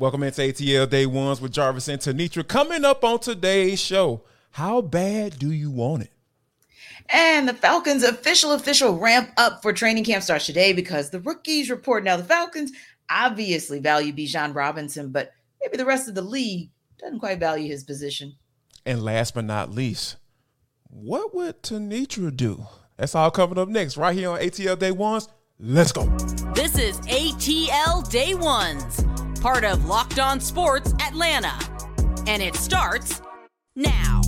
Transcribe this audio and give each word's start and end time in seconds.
Welcome 0.00 0.22
into 0.22 0.40
ATL 0.40 0.88
Day 0.88 1.04
Ones 1.04 1.42
with 1.42 1.52
Jarvis 1.52 1.86
and 1.86 2.00
Tenitra. 2.00 2.48
Coming 2.48 2.86
up 2.86 3.04
on 3.04 3.18
today's 3.18 3.78
show, 3.78 4.22
how 4.52 4.80
bad 4.80 5.38
do 5.38 5.52
you 5.52 5.70
want 5.70 6.04
it? 6.04 6.10
And 7.10 7.46
the 7.46 7.52
Falcons' 7.52 8.02
official 8.02 8.52
official 8.52 8.98
ramp 8.98 9.28
up 9.36 9.60
for 9.60 9.74
training 9.74 10.04
camp 10.04 10.22
starts 10.22 10.46
today 10.46 10.72
because 10.72 11.10
the 11.10 11.20
rookies 11.20 11.68
report. 11.68 12.02
Now, 12.02 12.16
the 12.16 12.24
Falcons 12.24 12.72
obviously 13.10 13.78
value 13.78 14.14
Bijan 14.14 14.54
Robinson, 14.54 15.10
but 15.10 15.32
maybe 15.60 15.76
the 15.76 15.84
rest 15.84 16.08
of 16.08 16.14
the 16.14 16.22
league 16.22 16.70
doesn't 16.98 17.20
quite 17.20 17.38
value 17.38 17.68
his 17.68 17.84
position. 17.84 18.36
And 18.86 19.04
last 19.04 19.34
but 19.34 19.44
not 19.44 19.70
least, 19.70 20.16
what 20.88 21.34
would 21.34 21.62
Tenitra 21.62 22.34
do? 22.34 22.64
That's 22.96 23.14
all 23.14 23.30
coming 23.30 23.58
up 23.58 23.68
next, 23.68 23.98
right 23.98 24.16
here 24.16 24.30
on 24.30 24.40
ATL 24.40 24.78
Day 24.78 24.92
Ones. 24.92 25.28
Let's 25.58 25.92
go. 25.92 26.06
This 26.54 26.78
is 26.78 26.98
ATL 27.00 28.10
Day 28.10 28.32
Ones 28.32 29.04
part 29.40 29.64
of 29.64 29.86
Locked 29.86 30.18
On 30.18 30.38
Sports 30.38 30.92
Atlanta. 31.00 31.58
And 32.26 32.42
it 32.42 32.54
starts 32.54 33.22
now. 33.74 34.20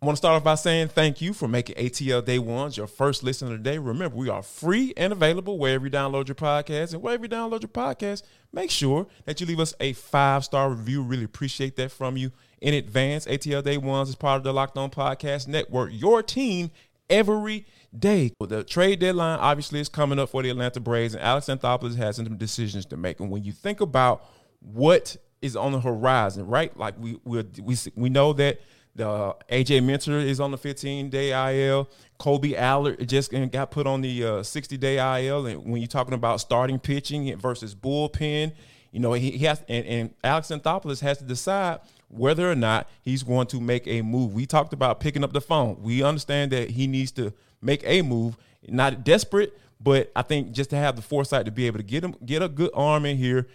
I 0.00 0.06
want 0.06 0.14
to 0.14 0.18
start 0.18 0.36
off 0.36 0.44
by 0.44 0.54
saying 0.54 0.88
thank 0.88 1.20
you 1.20 1.32
for 1.32 1.48
making 1.48 1.74
ATL 1.74 2.24
Day 2.24 2.38
Ones 2.38 2.76
your 2.76 2.86
first 2.86 3.24
listen 3.24 3.50
of 3.50 3.58
the 3.58 3.58
day. 3.58 3.78
Remember, 3.78 4.16
we 4.16 4.28
are 4.28 4.44
free 4.44 4.94
and 4.96 5.12
available 5.12 5.58
wherever 5.58 5.86
you 5.86 5.90
download 5.90 6.28
your 6.28 6.36
podcast. 6.36 6.94
And 6.94 7.02
wherever 7.02 7.24
you 7.24 7.28
download 7.28 7.62
your 7.62 7.68
podcast, 7.68 8.22
make 8.52 8.70
sure 8.70 9.08
that 9.24 9.40
you 9.40 9.46
leave 9.46 9.58
us 9.58 9.74
a 9.80 9.94
five 9.94 10.44
star 10.44 10.70
review. 10.70 11.02
Really 11.02 11.24
appreciate 11.24 11.74
that 11.76 11.90
from 11.90 12.16
you 12.16 12.30
in 12.60 12.74
advance. 12.74 13.26
ATL 13.26 13.64
Day 13.64 13.76
Ones 13.76 14.08
is 14.08 14.14
part 14.14 14.36
of 14.36 14.44
the 14.44 14.52
Locked 14.52 14.78
On 14.78 14.88
Podcast 14.88 15.48
Network, 15.48 15.90
your 15.92 16.22
team 16.22 16.70
every 17.10 17.66
day. 17.98 18.30
The 18.38 18.62
trade 18.62 19.00
deadline 19.00 19.40
obviously 19.40 19.80
is 19.80 19.88
coming 19.88 20.20
up 20.20 20.28
for 20.28 20.44
the 20.44 20.50
Atlanta 20.50 20.78
Braves, 20.78 21.14
and 21.14 21.24
Alex 21.24 21.46
Anthopoulos 21.46 21.96
has 21.96 22.14
some 22.14 22.36
decisions 22.36 22.86
to 22.86 22.96
make. 22.96 23.18
And 23.18 23.32
when 23.32 23.42
you 23.42 23.50
think 23.50 23.80
about 23.80 24.24
what 24.60 25.16
is 25.42 25.56
on 25.56 25.72
the 25.72 25.80
horizon, 25.80 26.46
right? 26.46 26.76
Like 26.76 26.94
we 27.00 27.18
we 27.24 27.44
we, 27.60 27.76
we 27.96 28.08
know 28.08 28.32
that 28.34 28.60
the 28.98 29.34
AJ 29.50 29.84
Minter 29.84 30.18
is 30.18 30.40
on 30.40 30.50
the 30.50 30.58
15 30.58 31.08
day 31.08 31.30
IL. 31.30 31.88
Kolby 32.20 32.56
Allard 32.56 33.08
just 33.08 33.32
got 33.52 33.70
put 33.70 33.86
on 33.86 34.00
the 34.02 34.24
uh, 34.24 34.42
60 34.42 34.76
day 34.76 35.26
IL. 35.26 35.46
And 35.46 35.64
when 35.64 35.80
you're 35.80 35.86
talking 35.86 36.14
about 36.14 36.40
starting 36.40 36.78
pitching 36.78 37.34
versus 37.38 37.74
bullpen, 37.74 38.52
you 38.90 39.00
know 39.00 39.12
he, 39.12 39.30
he 39.30 39.44
has 39.46 39.62
and, 39.68 39.86
and 39.86 40.14
Alex 40.22 40.48
Anthopoulos 40.48 41.00
has 41.00 41.18
to 41.18 41.24
decide 41.24 41.80
whether 42.08 42.50
or 42.50 42.54
not 42.54 42.88
he's 43.02 43.22
going 43.22 43.46
to 43.48 43.60
make 43.60 43.86
a 43.86 44.02
move. 44.02 44.34
We 44.34 44.46
talked 44.46 44.72
about 44.72 44.98
picking 44.98 45.22
up 45.22 45.32
the 45.32 45.40
phone. 45.40 45.80
We 45.80 46.02
understand 46.02 46.52
that 46.52 46.70
he 46.70 46.86
needs 46.86 47.12
to 47.12 47.32
make 47.62 47.82
a 47.84 48.02
move, 48.02 48.36
not 48.66 49.04
desperate, 49.04 49.58
but 49.80 50.10
I 50.16 50.22
think 50.22 50.52
just 50.52 50.70
to 50.70 50.76
have 50.76 50.96
the 50.96 51.02
foresight 51.02 51.44
to 51.44 51.52
be 51.52 51.66
able 51.66 51.78
to 51.78 51.84
get 51.84 52.02
him 52.02 52.16
get 52.26 52.42
a 52.42 52.48
good 52.48 52.70
arm 52.74 53.06
in 53.06 53.16
here 53.16 53.46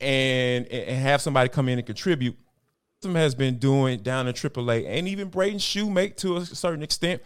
and 0.00 0.66
and 0.68 1.02
have 1.02 1.20
somebody 1.20 1.50
come 1.50 1.68
in 1.68 1.78
and 1.78 1.86
contribute. 1.86 2.36
Has 3.04 3.36
been 3.36 3.58
doing 3.58 4.00
down 4.00 4.26
in 4.26 4.34
AAA 4.34 4.84
and 4.88 5.06
even 5.06 5.28
Braden 5.28 5.60
Shewmake 5.60 6.16
to 6.16 6.38
a 6.38 6.44
certain 6.44 6.82
extent. 6.82 7.22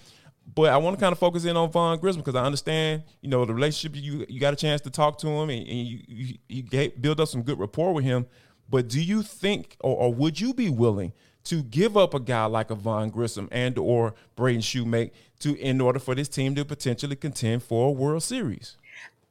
But 0.55 0.69
I 0.69 0.77
want 0.77 0.99
to 0.99 1.01
kind 1.01 1.13
of 1.13 1.19
focus 1.19 1.47
in 1.47 1.57
on 1.57 1.71
Vaughn 1.71 1.99
Grissom 1.99 2.21
because 2.21 2.35
I 2.35 2.45
understand, 2.45 3.05
you 3.23 3.31
know, 3.31 3.47
the 3.47 3.55
relationship 3.55 3.97
you 3.97 4.27
you 4.29 4.39
got 4.39 4.53
a 4.53 4.57
chance 4.57 4.83
to 4.83 4.91
talk 4.91 5.17
to 5.21 5.29
him 5.29 5.49
and, 5.49 5.67
and 5.67 5.79
you, 5.87 6.01
you, 6.07 6.35
you 6.49 6.91
build 7.01 7.21
up 7.21 7.29
some 7.29 7.41
good 7.41 7.59
rapport 7.59 7.95
with 7.95 8.05
him. 8.05 8.27
But 8.69 8.89
do 8.89 9.03
you 9.03 9.23
think, 9.23 9.79
or, 9.81 9.97
or 9.97 10.13
would 10.13 10.39
you 10.39 10.53
be 10.53 10.69
willing 10.69 11.15
to 11.45 11.63
give 11.63 11.97
up 11.97 12.13
a 12.13 12.21
guy 12.21 12.45
like 12.45 12.71
a 12.71 12.75
Vaughn 12.75 13.09
Grissom 13.09 13.49
and 13.51 13.79
or 13.79 14.15
Braden 14.37 14.61
Shewmake 14.61 15.13
to 15.41 15.57
in 15.59 15.81
order 15.81 15.99
for 15.99 16.15
this 16.15 16.29
team 16.29 16.55
to 16.57 16.67
potentially 16.67 17.17
contend 17.17 17.63
for 17.63 17.89
a 17.89 17.93
World 17.93 18.23
Series? 18.23 18.77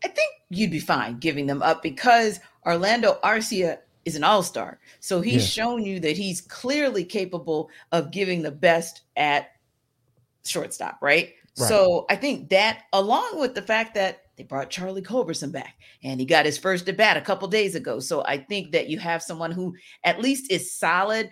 I 0.04 0.08
think 0.08 0.32
you'd 0.50 0.72
be 0.72 0.80
fine 0.80 1.20
giving 1.20 1.46
them 1.46 1.62
up 1.62 1.84
because 1.84 2.40
Orlando 2.66 3.20
Arcia 3.24 3.78
is 4.06 4.16
an 4.16 4.24
all-star. 4.24 4.80
So 5.00 5.22
he's 5.22 5.56
yeah. 5.56 5.64
shown 5.64 5.86
you 5.86 6.00
that 6.00 6.18
he's 6.18 6.42
clearly 6.42 7.04
capable 7.04 7.70
of 7.92 8.12
giving 8.12 8.42
the 8.42 8.52
best 8.52 9.02
at 9.16 9.52
shortstop, 10.44 10.98
right? 11.02 11.34
right? 11.60 11.68
So 11.68 12.06
I 12.10 12.16
think 12.16 12.50
that 12.50 12.84
along 12.94 13.40
with 13.40 13.56
the 13.56 13.62
fact 13.62 13.94
that 13.96 14.24
they 14.42 14.44
brought 14.44 14.70
Charlie 14.70 15.02
Culberson 15.04 15.52
back, 15.52 15.76
and 16.04 16.20
he 16.20 16.26
got 16.26 16.46
his 16.46 16.58
first 16.58 16.90
at 16.90 16.98
bat 16.98 17.18
a 17.18 17.22
couple 17.22 17.48
days 17.48 17.76
ago. 17.76 18.00
So 18.00 18.24
I 18.26 18.38
think 18.38 18.72
that 18.72 18.88
you 18.88 18.98
have 18.98 19.22
someone 19.22 19.52
who 19.52 19.76
at 20.04 20.22
least 20.22 20.52
is 20.52 20.74
solid. 20.74 21.30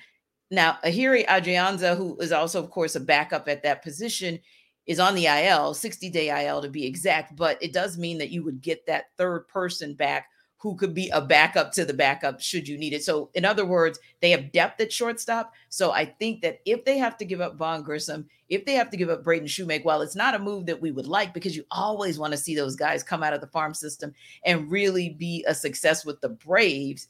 Now, 0.51 0.77
Ehire 0.83 1.25
Adrianza, 1.25 1.97
who 1.97 2.17
is 2.19 2.31
also, 2.31 2.61
of 2.61 2.69
course, 2.69 2.95
a 2.95 2.99
backup 2.99 3.47
at 3.47 3.63
that 3.63 3.81
position, 3.81 4.39
is 4.85 4.99
on 4.99 5.15
the 5.15 5.25
IL, 5.25 5.73
60 5.73 6.09
day 6.09 6.47
IL 6.47 6.61
to 6.61 6.69
be 6.69 6.85
exact. 6.85 7.35
But 7.35 7.61
it 7.61 7.73
does 7.73 7.97
mean 7.97 8.17
that 8.19 8.29
you 8.29 8.43
would 8.43 8.61
get 8.61 8.85
that 8.85 9.05
third 9.17 9.47
person 9.47 9.93
back 9.93 10.27
who 10.59 10.75
could 10.75 10.93
be 10.93 11.09
a 11.09 11.21
backup 11.21 11.71
to 11.71 11.85
the 11.85 11.93
backup 11.93 12.41
should 12.41 12.67
you 12.67 12.77
need 12.77 12.93
it. 12.93 13.03
So, 13.03 13.29
in 13.33 13.45
other 13.45 13.65
words, 13.65 13.97
they 14.19 14.31
have 14.31 14.51
depth 14.51 14.79
at 14.81 14.91
shortstop. 14.91 15.53
So, 15.69 15.91
I 15.91 16.05
think 16.05 16.41
that 16.41 16.59
if 16.65 16.83
they 16.85 16.97
have 16.97 17.17
to 17.17 17.25
give 17.25 17.41
up 17.41 17.57
Vaughn 17.57 17.81
Grissom, 17.81 18.27
if 18.49 18.65
they 18.65 18.73
have 18.73 18.89
to 18.91 18.97
give 18.97 19.09
up 19.09 19.23
Braden 19.23 19.47
Shewmake, 19.47 19.85
while 19.85 20.01
it's 20.01 20.17
not 20.17 20.35
a 20.35 20.39
move 20.39 20.65
that 20.65 20.81
we 20.81 20.91
would 20.91 21.07
like 21.07 21.33
because 21.33 21.55
you 21.55 21.63
always 21.71 22.19
want 22.19 22.31
to 22.31 22.37
see 22.37 22.55
those 22.55 22.75
guys 22.75 23.03
come 23.03 23.23
out 23.23 23.33
of 23.33 23.41
the 23.41 23.47
farm 23.47 23.73
system 23.73 24.13
and 24.43 24.69
really 24.69 25.09
be 25.09 25.45
a 25.47 25.55
success 25.55 26.05
with 26.05 26.19
the 26.19 26.29
Braves, 26.29 27.07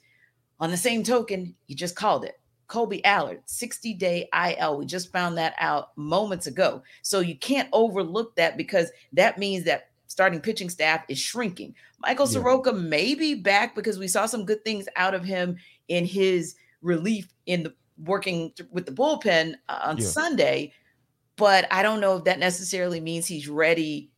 on 0.60 0.70
the 0.70 0.78
same 0.78 1.04
token, 1.04 1.56
you 1.68 1.76
just 1.76 1.96
called 1.96 2.26
it. 2.26 2.40
Kolby 2.68 3.02
Allard, 3.04 3.42
60 3.46 3.96
day 3.96 4.30
IL. 4.32 4.78
We 4.78 4.86
just 4.86 5.12
found 5.12 5.38
that 5.40 5.56
out 5.60 5.90
moments 5.98 6.46
ago. 6.46 6.84
So 7.02 7.20
you 7.20 7.36
can't 7.36 7.68
overlook 7.74 8.36
that 8.36 8.58
because 8.58 8.92
that 9.14 9.40
means 9.40 9.66
that 9.66 9.89
starting 10.10 10.42
pitching 10.42 10.70
staff 10.70 11.06
is 11.08 11.18
shrinking. 11.18 11.74
Michael 12.00 12.26
yeah. 12.26 12.34
Soroka 12.34 12.74
may 12.74 13.16
be 13.16 13.36
back 13.36 13.76
because 13.76 13.98
we 13.98 14.08
saw 14.08 14.26
some 14.26 14.44
good 14.44 14.66
things 14.66 14.88
out 14.98 15.14
of 15.14 15.24
him 15.24 15.56
in 15.88 16.04
his 16.04 16.56
relief 16.82 17.34
in 17.46 17.64
the 17.64 17.74
working 18.04 18.52
with 18.72 18.86
the 18.86 18.92
bullpen 18.92 19.54
uh, 19.70 19.80
on 19.84 19.98
yeah. 19.98 20.06
Sunday, 20.06 20.74
but 21.36 21.68
I 21.72 21.84
don't 21.84 22.02
know 22.02 22.18
if 22.18 22.24
that 22.26 22.40
necessarily 22.40 23.00
means 23.00 23.26
he's 23.26 23.48
ready 23.48 24.10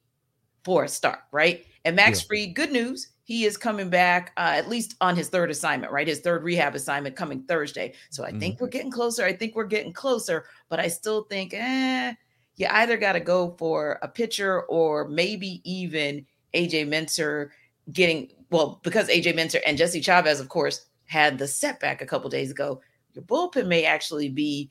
for 0.64 0.84
a 0.84 0.88
start, 0.88 1.20
right? 1.32 1.66
And 1.84 1.96
Max 1.96 2.22
yeah. 2.22 2.28
Fried, 2.28 2.56
good 2.56 2.72
news, 2.72 3.10
he 3.24 3.46
is 3.46 3.58
coming 3.58 3.90
back 3.90 4.34
uh, 4.38 4.54
at 4.56 4.70
least 4.70 4.96
on 5.02 5.16
his 5.16 5.30
third 5.30 5.50
assignment, 5.50 5.92
right? 5.92 6.08
His 6.08 6.20
third 6.20 6.44
rehab 6.44 6.76
assignment 6.76 7.16
coming 7.16 7.44
Thursday. 7.44 7.94
So 8.10 8.24
I 8.24 8.30
mm-hmm. 8.30 8.40
think 8.40 8.62
we're 8.62 8.68
getting 8.68 8.92
closer. 8.92 9.26
I 9.26 9.34
think 9.34 9.56
we're 9.56 9.66
getting 9.66 9.94
closer, 9.94 10.46
but 10.70 10.80
I 10.80 10.88
still 10.88 11.24
think, 11.24 11.54
eh, 11.54 12.14
you 12.56 12.68
either 12.70 12.98
got 12.98 13.14
to 13.14 13.20
go 13.20 13.56
for 13.58 14.00
a 14.02 14.08
pitcher 14.08 14.62
or 14.64 15.08
maybe 15.08 15.62
even 15.64 16.26
AJ 16.54 16.88
Minter 16.88 17.52
getting 17.92 18.30
well 18.50 18.80
because 18.84 19.08
AJ 19.08 19.36
Minter 19.36 19.60
and 19.66 19.78
Jesse 19.78 20.02
Chavez, 20.02 20.40
of 20.40 20.50
course, 20.50 20.86
had 21.06 21.38
the 21.38 21.48
setback 21.48 22.02
a 22.02 22.06
couple 22.06 22.30
days 22.30 22.52
ago. 22.52 22.82
Your 23.14 23.24
bullpen 23.24 23.68
may 23.68 23.86
actually 23.86 24.30
be 24.30 24.70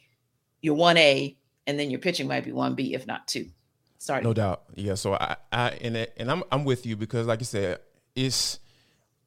your 0.63 0.75
one 0.75 0.97
A, 0.97 1.37
and 1.67 1.79
then 1.79 1.91
your 1.91 2.01
pitching 2.01 2.27
might 2.27 2.45
be 2.45 2.53
one 2.53 2.75
B, 2.75 2.95
if 2.95 3.07
not 3.07 3.27
two. 3.29 3.51
Sorry, 3.99 4.23
no 4.23 4.33
doubt. 4.33 4.63
Yeah. 4.75 4.95
So 4.95 5.15
I, 5.15 5.37
I 5.53 5.71
and 5.83 5.97
and 6.17 6.31
I'm 6.31 6.43
I'm 6.51 6.65
with 6.65 6.87
you 6.87 6.97
because, 6.97 7.27
like 7.27 7.41
I 7.41 7.45
said, 7.45 7.81
it's 8.15 8.59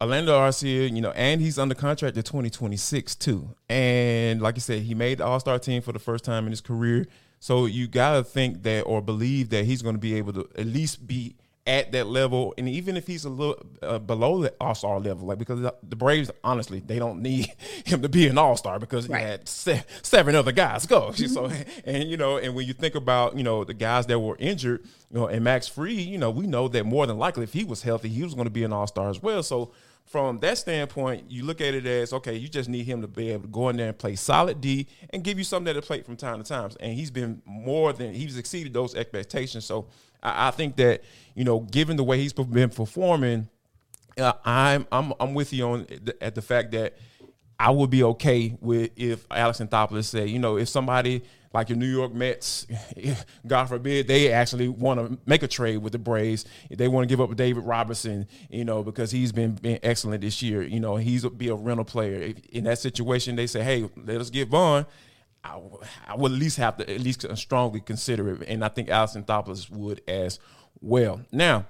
Orlando 0.01 0.37
Arcia, 0.37 0.93
you 0.93 1.01
know, 1.01 1.11
and 1.11 1.39
he's 1.39 1.59
under 1.59 1.75
contract 1.75 2.15
to 2.15 2.23
2026 2.23 3.15
too. 3.15 3.55
And 3.69 4.41
like 4.41 4.55
I 4.55 4.59
said, 4.59 4.81
he 4.81 4.95
made 4.95 5.19
the 5.19 5.25
All 5.25 5.39
Star 5.39 5.59
team 5.59 5.81
for 5.81 5.91
the 5.91 5.99
first 5.99 6.25
time 6.25 6.45
in 6.45 6.51
his 6.51 6.61
career. 6.61 7.07
So 7.43 7.65
you 7.65 7.89
gotta 7.89 8.23
think 8.23 8.63
that 8.63 8.83
or 8.83 9.01
believe 9.01 9.49
that 9.49 9.65
he's 9.65 9.81
going 9.81 9.95
to 9.95 9.99
be 9.99 10.15
able 10.15 10.31
to 10.31 10.47
at 10.55 10.65
least 10.65 11.05
be 11.05 11.35
at 11.67 11.91
that 11.91 12.07
level, 12.07 12.53
and 12.57 12.69
even 12.69 12.95
if 12.95 13.05
he's 13.05 13.25
a 13.25 13.29
little 13.29 13.61
uh, 13.81 13.99
below 13.99 14.41
the 14.41 14.53
All 14.61 14.73
Star 14.73 14.97
level, 14.97 15.27
like 15.27 15.39
because 15.39 15.59
the 15.59 15.95
Braves, 15.97 16.31
honestly, 16.41 16.79
they 16.79 16.99
don't 16.99 17.21
need 17.21 17.51
him 17.85 18.01
to 18.01 18.07
be 18.07 18.27
an 18.27 18.37
All 18.37 18.55
Star 18.55 18.79
because 18.79 19.09
right. 19.09 19.19
he 19.19 19.25
had 19.25 19.49
se- 19.49 19.83
seven 20.03 20.35
other 20.35 20.53
guys 20.53 20.85
go. 20.85 21.11
Mm-hmm. 21.23 21.33
So, 21.33 21.51
and 21.83 22.09
you 22.09 22.15
know, 22.15 22.37
and 22.37 22.55
when 22.55 22.65
you 22.65 22.71
think 22.71 22.95
about 22.95 23.35
you 23.35 23.43
know 23.43 23.65
the 23.65 23.73
guys 23.73 24.05
that 24.05 24.19
were 24.19 24.37
injured, 24.39 24.85
you 25.11 25.19
know, 25.19 25.27
and 25.27 25.43
Max 25.43 25.67
Fried, 25.67 25.91
you 25.91 26.17
know, 26.17 26.29
we 26.29 26.47
know 26.47 26.69
that 26.69 26.85
more 26.85 27.05
than 27.05 27.17
likely 27.17 27.43
if 27.43 27.51
he 27.51 27.65
was 27.65 27.81
healthy, 27.81 28.07
he 28.07 28.23
was 28.23 28.35
going 28.35 28.45
to 28.45 28.51
be 28.51 28.63
an 28.63 28.71
All 28.71 28.87
Star 28.87 29.09
as 29.09 29.21
well. 29.21 29.43
So 29.43 29.73
from 30.05 30.39
that 30.39 30.57
standpoint, 30.57 31.31
you 31.31 31.43
look 31.43 31.59
at 31.61 31.73
it 31.73 31.85
as 31.85 32.13
okay, 32.13 32.35
you 32.35 32.47
just 32.47 32.69
need 32.69 32.85
him 32.85 33.01
to 33.01 33.07
be 33.07 33.31
able 33.31 33.43
to 33.43 33.47
go 33.47 33.69
in 33.69 33.77
there 33.77 33.87
and 33.87 33.97
play 33.97 34.15
solid 34.15 34.61
D 34.61 34.87
and 35.09 35.23
give 35.23 35.37
you 35.37 35.43
something 35.43 35.73
that 35.73 35.79
to 35.79 35.85
play 35.85 36.01
from 36.01 36.15
time 36.15 36.41
to 36.41 36.47
time. 36.47 36.69
And 36.79 36.93
he's 36.93 37.11
been 37.11 37.41
more 37.45 37.93
than 37.93 38.13
he's 38.13 38.37
exceeded 38.37 38.73
those 38.73 38.95
expectations. 38.95 39.65
So 39.65 39.87
I, 40.21 40.49
I 40.49 40.51
think 40.51 40.75
that 40.75 41.03
you 41.35 41.43
know, 41.43 41.61
given 41.61 41.97
the 41.97 42.03
way 42.03 42.19
he's 42.19 42.33
been 42.33 42.69
performing, 42.69 43.49
uh, 44.17 44.33
I'm 44.45 44.85
I'm 44.91 45.13
I'm 45.19 45.33
with 45.33 45.51
you 45.53 45.65
on 45.65 45.87
the, 45.89 46.15
at 46.21 46.35
the 46.35 46.41
fact 46.41 46.71
that 46.71 46.97
I 47.59 47.71
would 47.71 47.89
be 47.89 48.03
okay 48.03 48.55
with 48.59 48.91
if 48.95 49.25
Alex 49.31 49.59
Anthopoulos 49.59 50.05
said, 50.05 50.29
you 50.29 50.39
know, 50.39 50.57
if 50.57 50.67
somebody 50.69 51.23
like 51.53 51.69
your 51.69 51.77
New 51.77 51.85
York 51.85 52.13
Mets, 52.13 52.65
God 53.47 53.65
forbid, 53.65 54.07
they 54.07 54.31
actually 54.31 54.67
want 54.67 54.99
to 54.99 55.17
make 55.25 55.43
a 55.43 55.47
trade 55.47 55.77
with 55.77 55.93
the 55.93 55.99
Braves. 55.99 56.45
They 56.69 56.87
want 56.87 57.07
to 57.07 57.07
give 57.07 57.21
up 57.21 57.35
David 57.35 57.63
Robertson, 57.63 58.27
you 58.49 58.65
know, 58.65 58.83
because 58.83 59.11
he's 59.11 59.31
been, 59.31 59.53
been 59.53 59.79
excellent 59.83 60.21
this 60.21 60.41
year. 60.41 60.63
You 60.63 60.79
know, 60.79 60.95
he's 60.95 61.23
a, 61.23 61.29
be 61.29 61.49
a 61.49 61.55
rental 61.55 61.85
player. 61.85 62.33
In 62.51 62.63
that 62.63 62.79
situation, 62.79 63.35
they 63.35 63.47
say, 63.47 63.63
hey, 63.63 63.89
let 63.95 64.19
us 64.19 64.31
get 64.31 64.49
Vaughn. 64.49 64.85
I, 65.43 65.59
I 66.07 66.15
would 66.15 66.31
at 66.31 66.37
least 66.37 66.57
have 66.57 66.77
to 66.77 66.89
at 66.89 67.01
least 67.01 67.25
strongly 67.35 67.81
consider 67.81 68.33
it, 68.33 68.47
and 68.47 68.63
I 68.63 68.69
think 68.69 68.89
Alex 68.89 69.13
Anthopoulos 69.13 69.69
would 69.69 70.01
as 70.07 70.39
well. 70.79 71.21
Now, 71.31 71.65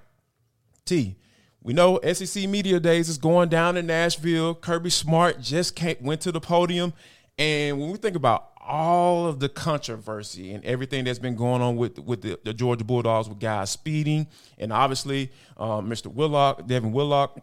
T, 0.86 1.16
we 1.62 1.74
know 1.74 2.00
SEC 2.14 2.48
Media 2.48 2.80
Days 2.80 3.10
is 3.10 3.18
going 3.18 3.50
down 3.50 3.78
in 3.78 3.88
Nashville. 3.88 4.54
Kirby 4.54 4.92
Smart 4.92 5.42
just 5.42 5.76
came, 5.76 5.98
went 6.02 6.22
to 6.22 6.32
the 6.32 6.40
podium, 6.40 6.94
and 7.38 7.80
when 7.80 7.92
we 7.92 7.98
think 7.98 8.16
about 8.16 8.53
all 8.66 9.28
of 9.28 9.40
the 9.40 9.50
controversy 9.50 10.54
and 10.54 10.64
everything 10.66 11.06
that's 11.06 11.20
been 11.20 11.36
going 11.36 11.62
on 11.62 11.76
with 11.76 12.00
with 12.00 12.22
the, 12.22 12.40
the 12.44 12.54
Georgia 12.54 12.84
Bulldogs 12.84 13.30
with 13.30 13.40
guys 13.40 13.70
speeding, 13.70 14.28
and 14.58 14.72
obviously 14.72 15.32
um, 15.58 15.90
Mr. 15.90 16.08
Willock, 16.08 16.66
Devin 16.68 16.92
Willock, 16.92 17.40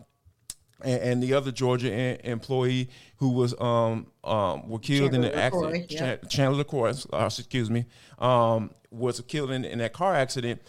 and, 0.83 1.03
and, 1.03 1.23
the 1.23 1.35
other 1.35 1.53
Georgia 1.53 2.19
employee 2.29 2.89
who 3.17 3.31
was 3.31 3.55
um 3.61 4.07
um 4.25 4.69
were 4.69 4.79
killed 4.79 5.13
Chandler 5.13 5.29
in 5.29 5.35
the 5.35 5.37
accident. 5.37 5.93
yeah. 5.93 6.17
Chandler 6.29 6.65
LeCroy, 6.65 7.07
uh, 7.13 7.27
excuse 7.27 7.71
me, 7.71 7.85
um, 8.19 8.71
was 8.91 9.21
killed 9.23 9.51
in, 9.51 9.65
in 9.65 9.79
that 9.79 9.93
car 9.93 10.15
accident. 10.15 10.61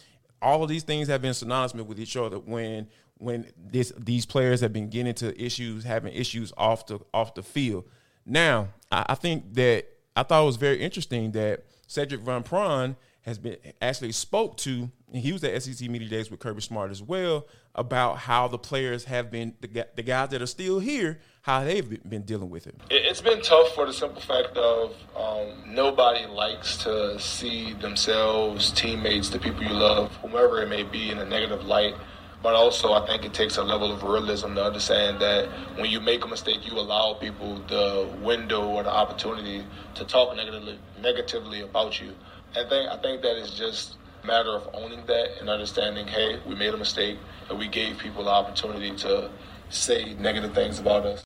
All 0.41 0.63
of 0.63 0.69
these 0.69 0.83
things 0.83 1.07
have 1.07 1.21
been 1.21 1.33
synonymous 1.33 1.85
with 1.85 1.99
each 1.99 2.17
other 2.17 2.39
when 2.39 2.87
when 3.17 3.51
this 3.55 3.93
these 3.97 4.25
players 4.25 4.61
have 4.61 4.73
been 4.73 4.89
getting 4.89 5.07
into 5.07 5.39
issues, 5.41 5.83
having 5.83 6.13
issues 6.13 6.51
off 6.57 6.87
the 6.87 6.99
off 7.13 7.35
the 7.35 7.43
field. 7.43 7.85
Now, 8.25 8.69
I, 8.91 9.05
I 9.09 9.15
think 9.15 9.53
that 9.53 9.87
I 10.15 10.23
thought 10.23 10.43
it 10.43 10.45
was 10.45 10.57
very 10.57 10.81
interesting 10.81 11.31
that 11.31 11.63
Sedrick 11.87 12.19
Van 12.19 12.43
Pran 12.43 12.95
has 13.21 13.37
been 13.37 13.57
actually 13.81 14.11
spoke 14.11 14.57
to. 14.57 14.91
And 15.13 15.21
he 15.21 15.31
was 15.31 15.43
at 15.43 15.61
SEC 15.61 15.89
Media 15.89 16.09
Days 16.09 16.31
with 16.31 16.39
Kirby 16.39 16.61
Smart 16.61 16.91
as 16.91 17.01
well 17.01 17.47
about 17.75 18.17
how 18.17 18.47
the 18.47 18.57
players 18.57 19.05
have 19.05 19.29
been 19.29 19.53
the, 19.61 19.87
the 19.95 20.03
guys 20.03 20.29
that 20.29 20.41
are 20.41 20.47
still 20.47 20.79
here, 20.79 21.19
how 21.43 21.63
they've 21.63 22.01
been 22.07 22.23
dealing 22.23 22.49
with 22.49 22.67
it. 22.67 22.75
It's 22.89 23.21
been 23.21 23.41
tough 23.41 23.73
for 23.75 23.85
the 23.85 23.93
simple 23.93 24.21
fact 24.21 24.57
of 24.57 24.95
um, 25.15 25.63
nobody 25.67 26.25
likes 26.25 26.77
to 26.77 27.19
see 27.19 27.73
themselves, 27.73 28.71
teammates, 28.71 29.29
the 29.29 29.39
people 29.39 29.63
you 29.63 29.73
love, 29.73 30.15
whomever 30.17 30.61
it 30.61 30.69
may 30.69 30.83
be, 30.83 31.11
in 31.11 31.19
a 31.19 31.25
negative 31.25 31.65
light. 31.65 31.95
But 32.43 32.55
also, 32.55 32.93
I 32.93 33.05
think 33.05 33.23
it 33.23 33.33
takes 33.33 33.57
a 33.57 33.63
level 33.63 33.91
of 33.91 34.01
realism 34.01 34.55
to 34.55 34.63
understand 34.63 35.19
that 35.21 35.47
when 35.77 35.91
you 35.91 35.99
make 35.99 36.25
a 36.25 36.27
mistake, 36.27 36.67
you 36.67 36.79
allow 36.79 37.13
people 37.13 37.59
the 37.67 38.09
window 38.21 38.67
or 38.67 38.81
the 38.81 38.89
opportunity 38.89 39.63
to 39.95 40.03
talk 40.05 40.35
negatively, 40.35 40.79
negatively 41.01 41.61
about 41.61 42.01
you. 42.01 42.15
I 42.55 42.67
think 42.67 42.89
I 42.89 42.97
think 42.97 43.21
that 43.21 43.37
is 43.37 43.51
just 43.51 43.97
a 44.23 44.27
matter 44.27 44.55
of 44.55 44.67
owning 44.73 45.05
that 45.05 45.39
and 45.39 45.49
understanding, 45.49 46.07
hey, 46.07 46.39
we 46.47 46.55
made 46.55 46.73
a 46.73 46.77
mistake 46.77 47.17
and 47.49 47.59
we 47.59 47.67
gave 47.67 47.99
people 47.99 48.23
the 48.23 48.31
opportunity 48.31 48.91
to 48.97 49.29
say 49.69 50.15
negative 50.15 50.53
things 50.53 50.79
about 50.79 51.05
us. 51.05 51.23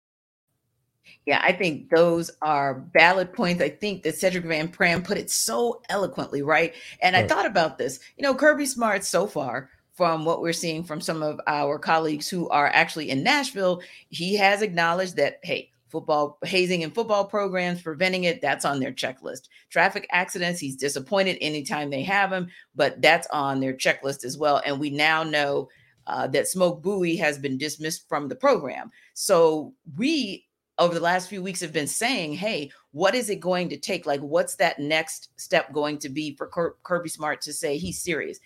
Yeah, 1.25 1.39
I 1.41 1.53
think 1.53 1.89
those 1.89 2.29
are 2.43 2.83
valid 2.93 3.33
points. 3.33 3.61
I 3.61 3.69
think 3.69 4.03
that 4.03 4.13
Sedrick 4.15 4.43
Van 4.43 4.67
Pran 4.67 5.03
put 5.03 5.17
it 5.17 5.31
so 5.31 5.81
eloquently, 5.89 6.43
right? 6.43 6.75
And 7.01 7.15
right. 7.15 7.25
I 7.25 7.27
thought 7.27 7.47
about 7.47 7.79
this. 7.79 7.99
You 8.17 8.23
know, 8.23 8.35
Kirby 8.35 8.67
Smart 8.67 9.03
so 9.03 9.25
far 9.25 9.71
from 9.95 10.25
what 10.25 10.41
we're 10.41 10.53
seeing 10.53 10.83
from 10.83 11.01
some 11.01 11.23
of 11.23 11.39
our 11.47 11.79
colleagues 11.79 12.29
who 12.29 12.49
are 12.49 12.67
actually 12.67 13.09
in 13.09 13.23
Nashville, 13.23 13.81
he 14.09 14.35
has 14.35 14.61
acknowledged 14.61 15.15
that, 15.15 15.39
hey, 15.41 15.71
football 15.89 16.37
hazing 16.43 16.81
in 16.81 16.91
football 16.91 17.23
programs, 17.23 17.81
preventing 17.81 18.25
it, 18.25 18.41
that's 18.41 18.65
on 18.65 18.81
their 18.81 18.91
checklist. 18.91 19.47
Traffic 19.69 20.05
accidents, 20.11 20.59
he's 20.59 20.75
disappointed 20.75 21.37
anytime 21.39 21.89
they 21.89 22.03
have 22.03 22.29
them, 22.29 22.47
but 22.75 23.01
that's 23.01 23.27
on 23.27 23.61
their 23.61 23.73
checklist 23.73 24.25
as 24.25 24.37
well. 24.37 24.61
And 24.65 24.79
we 24.79 24.89
now 24.89 25.23
know 25.23 25.69
uh, 26.07 26.27
that 26.27 26.49
Smoke 26.49 26.81
Bowie 26.81 27.15
has 27.15 27.39
been 27.39 27.57
dismissed 27.57 28.09
from 28.09 28.27
the 28.27 28.35
program. 28.35 28.91
So 29.13 29.73
we 29.97 30.45
over 30.77 30.93
the 30.93 30.99
last 30.99 31.29
few 31.29 31.41
weeks 31.41 31.61
have 31.61 31.71
been 31.71 31.87
saying, 31.87 32.33
hey, 32.33 32.69
what 32.91 33.15
is 33.15 33.29
it 33.29 33.39
going 33.39 33.69
to 33.69 33.77
take? 33.77 34.05
Like, 34.05 34.19
what's 34.19 34.55
that 34.55 34.77
next 34.77 35.29
step 35.37 35.71
going 35.71 35.97
to 35.99 36.09
be 36.09 36.35
for 36.35 36.75
Kirby 36.83 37.09
Smart 37.09 37.41
to 37.41 37.53
say 37.53 37.77
he's 37.77 38.01
serious? 38.01 38.39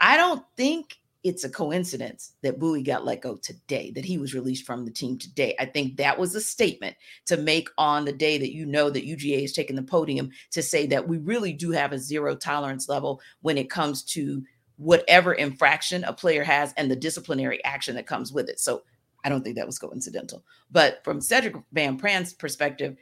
I 0.00 0.16
don't 0.16 0.42
think 0.56 0.96
it's 1.22 1.44
a 1.44 1.50
coincidence 1.50 2.32
that 2.42 2.58
Bowie 2.58 2.82
got 2.82 3.04
let 3.04 3.20
go 3.20 3.36
today, 3.36 3.90
that 3.94 4.06
he 4.06 4.16
was 4.16 4.34
released 4.34 4.64
from 4.64 4.86
the 4.86 4.90
team 4.90 5.18
today. 5.18 5.54
I 5.58 5.66
think 5.66 5.98
that 5.98 6.18
was 6.18 6.34
a 6.34 6.40
statement 6.40 6.96
to 7.26 7.36
make 7.36 7.68
on 7.76 8.06
the 8.06 8.12
day 8.12 8.38
that 8.38 8.54
you 8.54 8.64
know 8.64 8.88
that 8.88 9.06
UGA 9.06 9.44
is 9.44 9.52
taking 9.52 9.76
the 9.76 9.82
podium 9.82 10.30
to 10.52 10.62
say 10.62 10.86
that 10.86 11.06
we 11.06 11.18
really 11.18 11.52
do 11.52 11.72
have 11.72 11.92
a 11.92 11.98
zero 11.98 12.34
tolerance 12.34 12.88
level 12.88 13.20
when 13.42 13.58
it 13.58 13.68
comes 13.68 14.02
to 14.04 14.42
whatever 14.76 15.34
infraction 15.34 16.04
a 16.04 16.12
player 16.12 16.42
has 16.42 16.72
and 16.78 16.90
the 16.90 16.96
disciplinary 16.96 17.62
action 17.64 17.94
that 17.96 18.06
comes 18.06 18.32
with 18.32 18.48
it. 18.48 18.58
So 18.58 18.82
I 19.22 19.28
don't 19.28 19.42
think 19.42 19.56
that 19.56 19.66
was 19.66 19.78
coincidental. 19.78 20.42
But 20.70 21.04
from 21.04 21.20
Sedrick 21.20 21.62
Van 21.72 21.98
Pran's 21.98 22.32
perspective, 22.32 22.96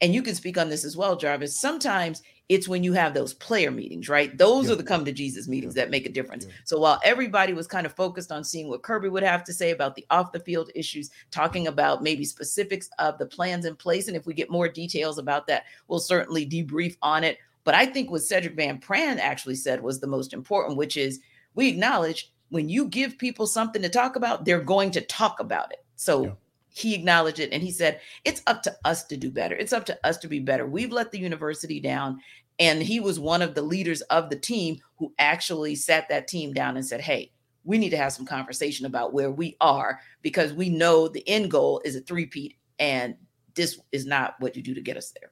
and 0.00 0.14
you 0.14 0.22
can 0.22 0.34
speak 0.34 0.58
on 0.58 0.68
this 0.68 0.84
as 0.84 0.96
well, 0.96 1.16
Jarvis, 1.16 1.58
sometimes 1.58 2.22
it's 2.48 2.68
when 2.68 2.82
you 2.82 2.94
have 2.94 3.12
those 3.12 3.34
player 3.34 3.70
meetings, 3.70 4.08
right? 4.08 4.36
Those 4.38 4.66
yeah. 4.66 4.72
are 4.72 4.76
the 4.76 4.82
come 4.82 5.04
to 5.04 5.12
Jesus 5.12 5.48
meetings 5.48 5.76
yeah. 5.76 5.84
that 5.84 5.90
make 5.90 6.06
a 6.06 6.12
difference. 6.12 6.46
Yeah. 6.46 6.52
So 6.64 6.78
while 6.78 6.98
everybody 7.04 7.52
was 7.52 7.66
kind 7.66 7.84
of 7.84 7.92
focused 7.92 8.32
on 8.32 8.42
seeing 8.42 8.68
what 8.68 8.82
Kirby 8.82 9.10
would 9.10 9.22
have 9.22 9.44
to 9.44 9.52
say 9.52 9.70
about 9.70 9.94
the 9.94 10.06
off 10.10 10.32
the 10.32 10.40
field 10.40 10.70
issues, 10.74 11.10
talking 11.30 11.66
about 11.66 12.02
maybe 12.02 12.24
specifics 12.24 12.88
of 12.98 13.18
the 13.18 13.26
plans 13.26 13.66
in 13.66 13.76
place, 13.76 14.08
and 14.08 14.16
if 14.16 14.24
we 14.24 14.32
get 14.32 14.50
more 14.50 14.68
details 14.68 15.18
about 15.18 15.46
that, 15.48 15.64
we'll 15.88 15.98
certainly 15.98 16.48
debrief 16.48 16.96
on 17.02 17.22
it. 17.22 17.38
But 17.64 17.74
I 17.74 17.84
think 17.84 18.10
what 18.10 18.22
Sedrick 18.22 18.56
Van 18.56 18.80
Pran 18.80 19.18
actually 19.18 19.56
said 19.56 19.82
was 19.82 20.00
the 20.00 20.06
most 20.06 20.32
important, 20.32 20.78
which 20.78 20.96
is 20.96 21.20
we 21.54 21.68
acknowledge 21.68 22.32
when 22.48 22.70
you 22.70 22.86
give 22.86 23.18
people 23.18 23.46
something 23.46 23.82
to 23.82 23.90
talk 23.90 24.16
about, 24.16 24.46
they're 24.46 24.62
going 24.62 24.90
to 24.92 25.02
talk 25.02 25.38
about 25.38 25.70
it. 25.72 25.84
So 25.96 26.34
he 26.78 26.94
acknowledged 26.94 27.40
it 27.40 27.52
and 27.52 27.62
he 27.62 27.70
said, 27.70 28.00
It's 28.24 28.42
up 28.46 28.62
to 28.62 28.76
us 28.84 29.04
to 29.04 29.16
do 29.16 29.30
better. 29.30 29.54
It's 29.54 29.72
up 29.72 29.84
to 29.86 30.06
us 30.06 30.16
to 30.18 30.28
be 30.28 30.38
better. 30.38 30.66
We've 30.66 30.92
let 30.92 31.10
the 31.10 31.18
university 31.18 31.80
down. 31.80 32.20
And 32.60 32.82
he 32.82 32.98
was 32.98 33.20
one 33.20 33.42
of 33.42 33.54
the 33.54 33.62
leaders 33.62 34.00
of 34.02 34.30
the 34.30 34.38
team 34.38 34.78
who 34.98 35.12
actually 35.18 35.76
sat 35.76 36.08
that 36.08 36.28
team 36.28 36.52
down 36.52 36.76
and 36.76 36.86
said, 36.86 37.00
Hey, 37.00 37.32
we 37.64 37.78
need 37.78 37.90
to 37.90 37.96
have 37.96 38.12
some 38.12 38.26
conversation 38.26 38.86
about 38.86 39.12
where 39.12 39.30
we 39.30 39.56
are 39.60 40.00
because 40.22 40.52
we 40.52 40.68
know 40.68 41.08
the 41.08 41.28
end 41.28 41.50
goal 41.50 41.82
is 41.84 41.96
a 41.96 42.00
three-peat 42.00 42.56
and 42.78 43.16
this 43.54 43.78
is 43.92 44.06
not 44.06 44.36
what 44.38 44.56
you 44.56 44.62
do 44.62 44.74
to 44.74 44.80
get 44.80 44.96
us 44.96 45.12
there. 45.20 45.30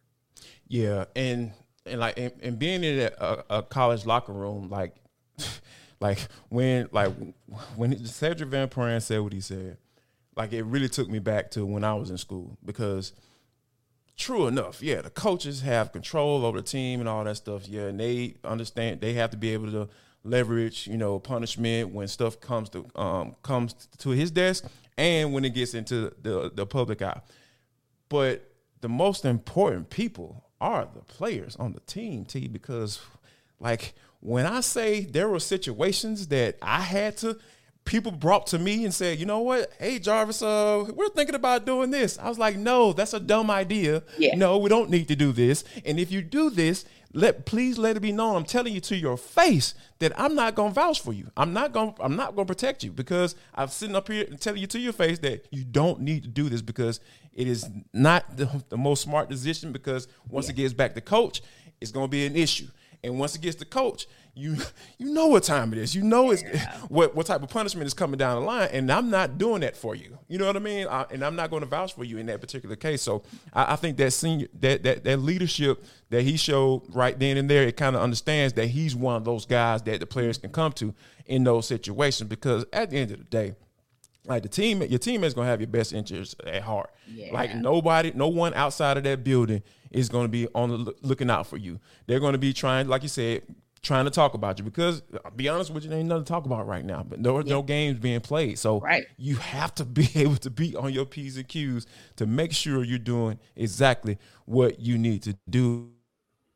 Yeah. 0.68 1.04
And, 1.14 1.52
and 1.86 2.00
like, 2.00 2.18
and, 2.18 2.32
and 2.42 2.58
being 2.58 2.84
in 2.84 3.10
a, 3.18 3.44
a 3.48 3.62
college 3.62 4.04
locker 4.04 4.32
room, 4.32 4.68
like, 4.68 4.96
like 6.00 6.18
when, 6.48 6.88
like 6.92 7.12
when 7.76 7.94
Sedrick 7.94 8.48
Van 8.48 8.68
Pran 8.68 9.00
said 9.00 9.20
what 9.20 9.32
he 9.32 9.40
said, 9.40 9.78
like 10.36 10.52
it 10.52 10.64
really 10.64 10.88
took 10.88 11.08
me 11.08 11.18
back 11.18 11.50
to 11.52 11.64
when 11.64 11.82
I 11.82 11.94
was 11.94 12.10
in 12.10 12.18
school 12.18 12.58
because 12.64 13.12
true 14.16 14.46
enough, 14.46 14.82
yeah, 14.82 15.00
the 15.00 15.10
coaches 15.10 15.62
have 15.62 15.92
control 15.92 16.44
over 16.44 16.58
the 16.58 16.66
team 16.66 17.00
and 17.00 17.08
all 17.08 17.24
that 17.24 17.36
stuff. 17.36 17.68
Yeah, 17.68 17.84
and 17.86 17.98
they 17.98 18.34
understand 18.44 19.00
they 19.00 19.14
have 19.14 19.30
to 19.30 19.36
be 19.36 19.52
able 19.52 19.70
to 19.72 19.88
leverage, 20.24 20.86
you 20.86 20.96
know, 20.96 21.18
punishment 21.18 21.92
when 21.92 22.08
stuff 22.08 22.40
comes 22.40 22.68
to 22.70 22.86
um, 22.96 23.36
comes 23.42 23.74
to 23.98 24.10
his 24.10 24.30
desk 24.30 24.64
and 24.96 25.32
when 25.32 25.44
it 25.44 25.54
gets 25.54 25.74
into 25.74 26.12
the 26.22 26.50
the 26.54 26.66
public 26.66 27.02
eye. 27.02 27.20
But 28.08 28.50
the 28.80 28.88
most 28.88 29.24
important 29.24 29.90
people 29.90 30.44
are 30.60 30.88
the 30.92 31.02
players 31.02 31.56
on 31.56 31.72
the 31.72 31.80
team, 31.80 32.24
T, 32.24 32.48
because 32.48 33.00
like 33.60 33.94
when 34.20 34.46
I 34.46 34.60
say 34.60 35.04
there 35.04 35.28
were 35.28 35.40
situations 35.40 36.28
that 36.28 36.56
I 36.62 36.80
had 36.80 37.16
to 37.18 37.38
people 37.86 38.12
brought 38.12 38.48
to 38.48 38.58
me 38.58 38.84
and 38.84 38.92
said, 38.92 39.18
you 39.18 39.24
know 39.24 39.40
what? 39.40 39.72
Hey, 39.78 39.98
Jarvis, 39.98 40.42
uh, 40.42 40.84
we're 40.94 41.08
thinking 41.08 41.34
about 41.34 41.64
doing 41.64 41.90
this. 41.90 42.18
I 42.18 42.28
was 42.28 42.38
like, 42.38 42.56
no, 42.56 42.92
that's 42.92 43.14
a 43.14 43.20
dumb 43.20 43.50
idea. 43.50 44.02
Yeah. 44.18 44.36
No, 44.36 44.58
we 44.58 44.68
don't 44.68 44.90
need 44.90 45.08
to 45.08 45.16
do 45.16 45.32
this. 45.32 45.64
And 45.86 45.98
if 45.98 46.10
you 46.12 46.20
do 46.20 46.50
this, 46.50 46.84
let 47.12 47.46
please 47.46 47.78
let 47.78 47.96
it 47.96 48.00
be 48.00 48.12
known. 48.12 48.36
I'm 48.36 48.44
telling 48.44 48.74
you 48.74 48.80
to 48.82 48.96
your 48.96 49.16
face 49.16 49.74
that 50.00 50.12
I'm 50.20 50.34
not 50.34 50.54
gonna 50.54 50.74
vouch 50.74 51.00
for 51.00 51.14
you. 51.14 51.30
I'm 51.36 51.54
not 51.54 51.72
gonna 51.72 51.94
I'm 51.98 52.14
not 52.14 52.36
gonna 52.36 52.46
protect 52.46 52.84
you 52.84 52.90
because 52.92 53.36
I'm 53.54 53.68
sitting 53.68 53.96
up 53.96 54.08
here 54.08 54.26
and 54.28 54.38
telling 54.38 54.60
you 54.60 54.66
to 54.66 54.78
your 54.78 54.92
face 54.92 55.18
that 55.20 55.46
you 55.50 55.64
don't 55.64 56.00
need 56.00 56.24
to 56.24 56.28
do 56.28 56.50
this 56.50 56.60
because 56.60 57.00
it 57.32 57.48
is 57.48 57.70
not 57.94 58.36
the, 58.36 58.62
the 58.68 58.76
most 58.76 59.02
smart 59.02 59.30
decision 59.30 59.72
because 59.72 60.08
once 60.28 60.46
yeah. 60.46 60.52
it 60.52 60.56
gets 60.56 60.74
back 60.74 60.94
to 60.94 61.00
coach, 61.00 61.42
it's 61.80 61.90
gonna 61.90 62.08
be 62.08 62.26
an 62.26 62.36
issue. 62.36 62.66
And 63.02 63.18
once 63.18 63.34
it 63.34 63.40
gets 63.40 63.56
to 63.56 63.64
coach, 63.64 64.06
you 64.36 64.56
you 64.98 65.12
know 65.12 65.28
what 65.28 65.42
time 65.42 65.72
it 65.72 65.78
is. 65.78 65.94
You 65.94 66.02
know 66.02 66.30
it's 66.30 66.42
yeah. 66.42 66.76
what 66.88 67.16
what 67.16 67.26
type 67.26 67.42
of 67.42 67.48
punishment 67.48 67.86
is 67.86 67.94
coming 67.94 68.18
down 68.18 68.40
the 68.40 68.46
line, 68.46 68.68
and 68.70 68.92
I'm 68.92 69.08
not 69.10 69.38
doing 69.38 69.62
that 69.62 69.76
for 69.76 69.94
you. 69.94 70.18
You 70.28 70.38
know 70.38 70.46
what 70.46 70.56
I 70.56 70.60
mean? 70.60 70.86
I, 70.86 71.06
and 71.10 71.24
I'm 71.24 71.36
not 71.36 71.50
going 71.50 71.60
to 71.60 71.66
vouch 71.66 71.94
for 71.94 72.04
you 72.04 72.18
in 72.18 72.26
that 72.26 72.40
particular 72.40 72.76
case. 72.76 73.00
So 73.00 73.22
I, 73.54 73.72
I, 73.72 73.76
think 73.76 73.96
that 73.96 74.12
senior 74.12 74.48
that, 74.60 74.82
that 74.82 75.04
that 75.04 75.16
leadership 75.18 75.82
that 76.10 76.22
he 76.22 76.36
showed 76.36 76.82
right 76.94 77.18
then 77.18 77.38
and 77.38 77.48
there, 77.48 77.62
it 77.62 77.78
kind 77.78 77.96
of 77.96 78.02
understands 78.02 78.52
that 78.54 78.66
he's 78.66 78.94
one 78.94 79.16
of 79.16 79.24
those 79.24 79.46
guys 79.46 79.82
that 79.82 80.00
the 80.00 80.06
players 80.06 80.36
can 80.36 80.50
come 80.50 80.72
to 80.72 80.94
in 81.24 81.42
those 81.42 81.66
situations. 81.66 82.28
Because 82.28 82.66
at 82.74 82.90
the 82.90 82.98
end 82.98 83.12
of 83.12 83.18
the 83.18 83.24
day, 83.24 83.54
like 84.26 84.42
the 84.42 84.50
team, 84.50 84.82
your 84.82 84.98
teammates 84.98 85.32
gonna 85.32 85.48
have 85.48 85.60
your 85.60 85.68
best 85.68 85.94
interests 85.94 86.34
at 86.46 86.62
heart. 86.62 86.90
Yeah. 87.08 87.32
Like 87.32 87.54
nobody, 87.54 88.12
no 88.14 88.28
one 88.28 88.52
outside 88.52 88.98
of 88.98 89.04
that 89.04 89.24
building 89.24 89.62
is 89.90 90.10
gonna 90.10 90.28
be 90.28 90.46
on 90.54 90.84
the 90.84 90.94
looking 91.00 91.30
out 91.30 91.46
for 91.46 91.56
you. 91.56 91.80
They're 92.06 92.20
gonna 92.20 92.36
be 92.36 92.52
trying, 92.52 92.88
like 92.88 93.02
you 93.02 93.08
said, 93.08 93.42
trying 93.86 94.04
to 94.04 94.10
talk 94.10 94.34
about 94.34 94.58
you 94.58 94.64
because 94.64 95.02
I'll 95.24 95.30
be 95.30 95.48
honest 95.48 95.70
with 95.70 95.84
you, 95.84 95.90
there 95.90 95.98
ain't 95.98 96.08
nothing 96.08 96.24
to 96.24 96.28
talk 96.28 96.44
about 96.44 96.66
right 96.66 96.84
now. 96.84 97.02
But 97.02 97.22
there 97.22 97.32
are 97.32 97.42
yeah. 97.42 97.54
no 97.54 97.62
games 97.62 97.98
being 97.98 98.20
played. 98.20 98.58
So 98.58 98.80
right. 98.80 99.06
you 99.16 99.36
have 99.36 99.74
to 99.76 99.84
be 99.86 100.08
able 100.14 100.36
to 100.36 100.50
be 100.50 100.76
on 100.76 100.92
your 100.92 101.06
P's 101.06 101.36
and 101.36 101.48
Q's 101.48 101.86
to 102.16 102.26
make 102.26 102.52
sure 102.52 102.84
you're 102.84 102.98
doing 102.98 103.38
exactly 103.54 104.18
what 104.44 104.80
you 104.80 104.98
need 104.98 105.22
to 105.22 105.36
do 105.48 105.90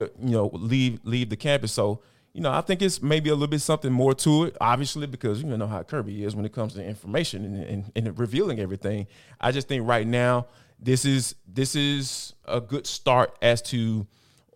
you 0.00 0.30
know, 0.30 0.50
leave 0.52 0.98
leave 1.04 1.28
the 1.30 1.36
campus. 1.36 1.72
So 1.72 2.02
you 2.32 2.40
know, 2.40 2.52
I 2.52 2.60
think 2.60 2.80
it's 2.80 3.02
maybe 3.02 3.28
a 3.28 3.34
little 3.34 3.48
bit 3.48 3.60
something 3.60 3.92
more 3.92 4.14
to 4.14 4.44
it, 4.44 4.56
obviously, 4.60 5.06
because 5.06 5.42
you 5.42 5.56
know 5.56 5.66
how 5.66 5.82
Kirby 5.82 6.24
is 6.24 6.36
when 6.36 6.44
it 6.44 6.52
comes 6.52 6.74
to 6.74 6.84
information 6.84 7.44
and, 7.44 7.64
and, 7.64 7.92
and 7.96 8.18
revealing 8.18 8.60
everything. 8.60 9.08
I 9.40 9.50
just 9.50 9.68
think 9.68 9.86
right 9.86 10.06
now 10.06 10.46
this 10.78 11.04
is 11.04 11.34
this 11.46 11.74
is 11.74 12.34
a 12.46 12.60
good 12.60 12.86
start 12.86 13.36
as 13.42 13.60
to 13.62 14.06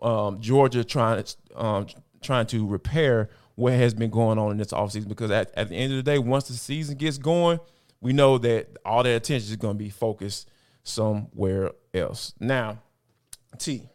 um, 0.00 0.40
Georgia 0.40 0.85
trying 0.85 1.25
um, 1.57 1.87
trying 2.25 2.47
to 2.47 2.66
repair 2.66 3.31
what 3.54 3.73
has 3.75 3.95
been 3.95 4.11
going 4.11 4.38
on 4.38 4.50
in 4.50 4.57
this 4.57 4.73
offseason 4.73 5.09
because 5.09 5.31
at, 5.31 5.52
at 5.57 5.69
the 5.69 5.76
end 5.76 5.93
of 5.93 5.97
the 5.97 6.02
day, 6.02 6.19
once 6.19 6.49
the 6.49 6.54
season 6.54 6.97
gets 6.97 7.19
going, 7.19 7.61
we 8.00 8.12
know 8.12 8.38
that 8.38 8.76
all 8.85 9.02
their 9.02 9.16
attention 9.16 9.50
is 9.50 9.57
going 9.57 9.75
to 9.75 9.85
be 9.85 9.90
focused 9.90 10.50
somewhere 10.83 11.71
else. 11.93 12.35
Now, 12.40 12.78
T, 13.59 13.88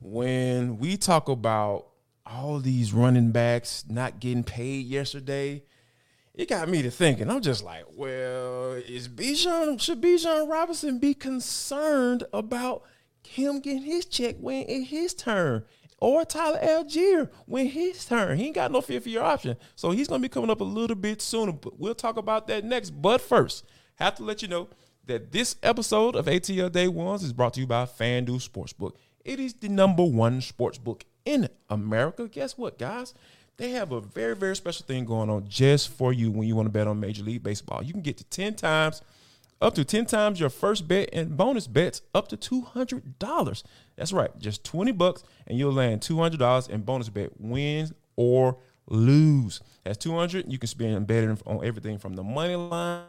when 0.00 0.78
we 0.78 0.96
talk 0.96 1.28
about 1.28 1.86
all 2.26 2.58
these 2.58 2.92
running 2.92 3.30
backs 3.30 3.84
not 3.88 4.20
getting 4.20 4.44
paid 4.44 4.86
yesterday, 4.86 5.62
it 6.34 6.48
got 6.48 6.68
me 6.68 6.82
to 6.82 6.90
thinking. 6.90 7.30
I'm 7.30 7.40
just 7.40 7.62
like, 7.62 7.84
well, 7.94 8.72
is 8.72 9.08
Bijan 9.08 9.80
should 9.80 10.00
Bijan 10.00 10.50
Robinson 10.50 10.98
be 10.98 11.14
concerned 11.14 12.24
about 12.32 12.82
him 13.22 13.60
getting 13.60 13.82
his 13.82 14.06
check 14.06 14.36
when 14.40 14.64
it's 14.68 14.90
his 14.90 15.14
turn? 15.14 15.64
Or 16.04 16.22
Tyler 16.26 16.58
Allgeier 16.62 17.30
when 17.46 17.66
his 17.66 18.04
turn. 18.04 18.36
He 18.36 18.44
ain't 18.44 18.56
got 18.56 18.70
no 18.70 18.82
fifth 18.82 19.06
year 19.06 19.22
option. 19.22 19.56
So 19.74 19.90
he's 19.90 20.06
gonna 20.06 20.20
be 20.20 20.28
coming 20.28 20.50
up 20.50 20.60
a 20.60 20.64
little 20.64 20.96
bit 20.96 21.22
sooner. 21.22 21.50
But 21.50 21.80
we'll 21.80 21.94
talk 21.94 22.18
about 22.18 22.46
that 22.48 22.62
next. 22.62 22.90
But 22.90 23.22
first, 23.22 23.64
have 23.94 24.14
to 24.16 24.22
let 24.22 24.42
you 24.42 24.48
know 24.48 24.68
that 25.06 25.32
this 25.32 25.56
episode 25.62 26.14
of 26.14 26.26
ATL 26.26 26.70
Day 26.70 26.88
Ones 26.88 27.22
is 27.22 27.32
brought 27.32 27.54
to 27.54 27.60
you 27.60 27.66
by 27.66 27.86
FanDuel 27.86 28.46
Sportsbook. 28.46 28.96
It 29.24 29.40
is 29.40 29.54
the 29.54 29.70
number 29.70 30.04
one 30.04 30.40
sportsbook 30.40 31.04
in 31.24 31.48
America. 31.70 32.28
Guess 32.28 32.58
what, 32.58 32.78
guys? 32.78 33.14
They 33.56 33.70
have 33.70 33.90
a 33.92 34.02
very, 34.02 34.36
very 34.36 34.56
special 34.56 34.84
thing 34.84 35.06
going 35.06 35.30
on 35.30 35.48
just 35.48 35.88
for 35.88 36.12
you 36.12 36.30
when 36.30 36.46
you 36.46 36.54
want 36.54 36.66
to 36.66 36.70
bet 36.70 36.86
on 36.86 37.00
Major 37.00 37.22
League 37.22 37.42
Baseball. 37.42 37.82
You 37.82 37.94
can 37.94 38.02
get 38.02 38.18
to 38.18 38.24
10 38.24 38.56
times, 38.56 39.00
up 39.60 39.74
to 39.74 39.84
10 39.84 40.06
times 40.06 40.40
your 40.40 40.50
first 40.50 40.86
bet 40.88 41.08
and 41.12 41.36
bonus 41.36 41.66
bets 41.66 42.02
up 42.14 42.28
to 42.28 42.36
$200. 42.36 43.62
That's 43.96 44.12
right, 44.12 44.36
just 44.38 44.64
20 44.64 44.92
bucks 44.92 45.22
and 45.46 45.58
you'll 45.58 45.72
land 45.72 46.00
$200 46.00 46.68
in 46.68 46.82
bonus 46.82 47.08
bet, 47.08 47.40
win 47.40 47.90
or 48.16 48.58
lose. 48.86 49.60
That's 49.84 49.98
200. 49.98 50.50
You 50.50 50.58
can 50.58 50.66
spend 50.66 51.06
betting 51.06 51.38
on 51.46 51.64
everything 51.64 51.98
from 51.98 52.14
the 52.14 52.22
money 52.22 52.56
line, 52.56 53.04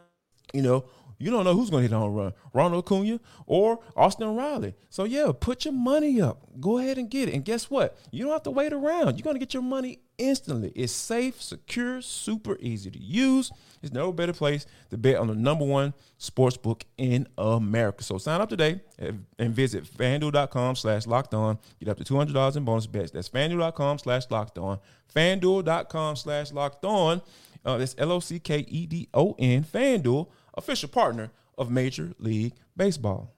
you 0.52 0.62
know, 0.62 0.84
you 1.18 1.30
don't 1.30 1.44
know 1.44 1.54
who's 1.54 1.70
going 1.70 1.82
to 1.82 1.88
hit 1.88 1.96
a 1.96 1.98
home 1.98 2.14
run, 2.14 2.32
Ronald 2.52 2.84
Acuna 2.84 3.20
or 3.46 3.80
Austin 3.96 4.34
Riley. 4.34 4.74
So 4.90 5.04
yeah, 5.04 5.32
put 5.38 5.64
your 5.64 5.74
money 5.74 6.20
up. 6.20 6.42
Go 6.60 6.78
ahead 6.78 6.98
and 6.98 7.10
get 7.10 7.28
it. 7.28 7.34
And 7.34 7.44
guess 7.44 7.70
what? 7.70 7.96
You 8.10 8.24
don't 8.24 8.32
have 8.32 8.42
to 8.44 8.50
wait 8.50 8.72
around. 8.72 9.16
You're 9.16 9.24
going 9.24 9.36
to 9.36 9.40
get 9.40 9.54
your 9.54 9.62
money 9.62 10.00
instantly. 10.18 10.72
It's 10.74 10.92
safe, 10.92 11.42
secure, 11.42 12.00
super 12.00 12.56
easy 12.60 12.90
to 12.90 12.98
use. 12.98 13.50
There's 13.80 13.92
no 13.92 14.12
better 14.12 14.32
place 14.32 14.66
to 14.90 14.96
bet 14.96 15.16
on 15.16 15.26
the 15.28 15.34
number 15.34 15.64
one 15.64 15.94
sports 16.18 16.56
book 16.56 16.84
in 16.96 17.28
America. 17.36 18.02
So 18.02 18.18
sign 18.18 18.40
up 18.40 18.48
today 18.48 18.80
and 18.98 19.54
visit 19.54 19.84
fanduel.com 19.84 20.76
slash 20.76 21.06
locked 21.06 21.34
on. 21.34 21.58
Get 21.80 21.88
up 21.88 21.98
to 21.98 22.04
$200 22.04 22.56
in 22.56 22.64
bonus 22.64 22.86
bets. 22.86 23.10
That's 23.10 23.28
fanduel.com 23.28 23.98
slash 23.98 24.24
locked 24.30 24.58
on. 24.58 24.78
Fanduel.com 25.14 26.16
slash 26.16 26.52
locked 26.52 26.84
on. 26.84 27.22
Uh, 27.64 27.78
that's 27.78 27.96
L 27.98 28.12
O 28.12 28.20
C 28.20 28.38
K 28.38 28.64
E 28.68 28.86
D 28.86 29.08
O 29.12 29.34
N. 29.38 29.64
Fanduel 29.64 30.28
official 30.56 30.88
partner 30.88 31.30
of 31.58 31.70
Major 31.70 32.12
League 32.18 32.54
Baseball. 32.76 33.32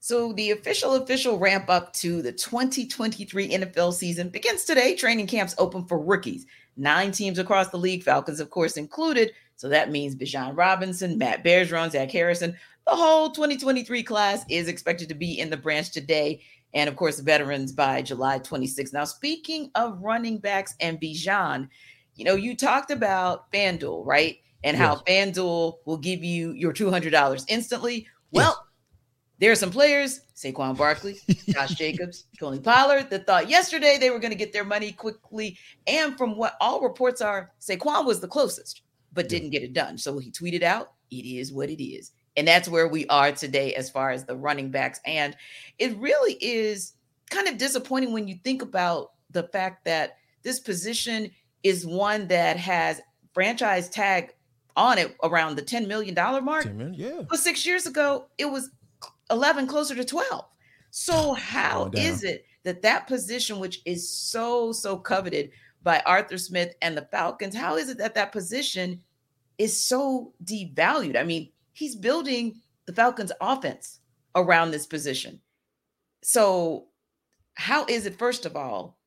So 0.00 0.34
the 0.34 0.50
official 0.50 0.96
official 0.96 1.38
ramp 1.38 1.70
up 1.70 1.94
to 1.94 2.20
the 2.20 2.32
2023 2.32 3.48
NFL 3.48 3.94
season 3.94 4.28
begins 4.28 4.64
today. 4.64 4.94
Training 4.94 5.26
camps 5.26 5.54
open 5.56 5.86
for 5.86 5.98
rookies. 5.98 6.44
Nine 6.76 7.10
teams 7.10 7.38
across 7.38 7.68
the 7.68 7.78
league, 7.78 8.02
Falcons 8.02 8.38
of 8.38 8.50
course 8.50 8.76
included. 8.76 9.32
So 9.56 9.68
that 9.70 9.90
means 9.90 10.14
Bijan 10.14 10.56
Robinson, 10.56 11.16
Matt 11.16 11.42
Bergeron, 11.42 11.90
Zach 11.90 12.10
Harrison. 12.10 12.56
The 12.86 12.94
whole 12.94 13.30
2023 13.30 14.02
class 14.02 14.44
is 14.50 14.68
expected 14.68 15.08
to 15.08 15.14
be 15.14 15.38
in 15.38 15.48
the 15.48 15.56
branch 15.56 15.90
today. 15.90 16.42
And 16.74 16.86
of 16.86 16.96
course, 16.96 17.20
veterans 17.20 17.72
by 17.72 18.02
July 18.02 18.40
26. 18.40 18.92
Now, 18.92 19.04
speaking 19.04 19.70
of 19.74 20.02
running 20.02 20.36
backs 20.36 20.74
and 20.80 21.00
Bijan, 21.00 21.70
you 22.16 22.24
know, 22.26 22.34
you 22.34 22.56
talked 22.56 22.90
about 22.90 23.50
FanDuel, 23.52 24.04
right? 24.04 24.36
And 24.64 24.78
yes. 24.78 24.86
how 24.86 24.96
FanDuel 25.06 25.76
will 25.84 25.98
give 25.98 26.24
you 26.24 26.52
your 26.52 26.72
$200 26.72 27.44
instantly. 27.48 28.08
Well, 28.32 28.56
yes. 28.56 28.68
there 29.38 29.52
are 29.52 29.56
some 29.56 29.70
players, 29.70 30.22
Saquon 30.34 30.76
Barkley, 30.76 31.18
Josh 31.50 31.70
Jacobs, 31.76 32.24
Tony 32.40 32.58
Pollard, 32.58 33.10
that 33.10 33.26
thought 33.26 33.50
yesterday 33.50 33.98
they 34.00 34.10
were 34.10 34.18
going 34.18 34.32
to 34.32 34.38
get 34.38 34.54
their 34.54 34.64
money 34.64 34.90
quickly. 34.90 35.58
And 35.86 36.16
from 36.16 36.36
what 36.36 36.56
all 36.60 36.80
reports 36.80 37.20
are, 37.20 37.52
Saquon 37.60 38.06
was 38.06 38.20
the 38.20 38.26
closest, 38.26 38.80
but 39.12 39.28
didn't 39.28 39.50
get 39.50 39.62
it 39.62 39.74
done. 39.74 39.98
So 39.98 40.18
he 40.18 40.32
tweeted 40.32 40.62
out, 40.62 40.92
it 41.10 41.26
is 41.26 41.52
what 41.52 41.68
it 41.68 41.84
is. 41.84 42.12
And 42.36 42.48
that's 42.48 42.68
where 42.68 42.88
we 42.88 43.06
are 43.08 43.30
today 43.32 43.74
as 43.74 43.90
far 43.90 44.10
as 44.10 44.24
the 44.24 44.34
running 44.34 44.70
backs. 44.70 44.98
And 45.04 45.36
it 45.78 45.96
really 45.98 46.36
is 46.40 46.94
kind 47.30 47.48
of 47.48 47.58
disappointing 47.58 48.12
when 48.12 48.26
you 48.26 48.36
think 48.42 48.62
about 48.62 49.12
the 49.30 49.44
fact 49.44 49.84
that 49.84 50.16
this 50.42 50.58
position 50.58 51.30
is 51.62 51.86
one 51.86 52.28
that 52.28 52.56
has 52.56 53.00
franchise 53.34 53.88
tag 53.88 54.34
on 54.76 54.98
it 54.98 55.16
around 55.22 55.56
the 55.56 55.62
$10 55.62 55.86
million 55.86 56.14
mark. 56.44 56.64
10 56.64 56.76
million, 56.76 56.94
yeah. 56.94 57.22
But 57.28 57.38
six 57.38 57.64
years 57.64 57.86
ago, 57.86 58.26
it 58.38 58.46
was 58.46 58.70
11, 59.30 59.66
closer 59.66 59.94
to 59.94 60.04
12. 60.04 60.44
So 60.90 61.32
how 61.34 61.90
is 61.94 62.24
it 62.24 62.44
that 62.64 62.82
that 62.82 63.06
position, 63.06 63.58
which 63.58 63.82
is 63.84 64.08
so, 64.08 64.72
so 64.72 64.96
coveted 64.96 65.50
by 65.82 66.02
Arthur 66.06 66.38
Smith 66.38 66.74
and 66.82 66.96
the 66.96 67.08
Falcons, 67.10 67.54
how 67.54 67.76
is 67.76 67.90
it 67.90 67.98
that 67.98 68.14
that 68.14 68.32
position 68.32 69.02
is 69.58 69.78
so 69.78 70.32
devalued? 70.44 71.18
I 71.18 71.24
mean, 71.24 71.50
he's 71.72 71.94
building 71.94 72.60
the 72.86 72.92
Falcons 72.92 73.32
offense 73.40 74.00
around 74.34 74.70
this 74.70 74.86
position. 74.86 75.40
So 76.22 76.86
how 77.54 77.84
is 77.86 78.06
it, 78.06 78.18
first 78.18 78.46
of 78.46 78.56
all, 78.56 78.98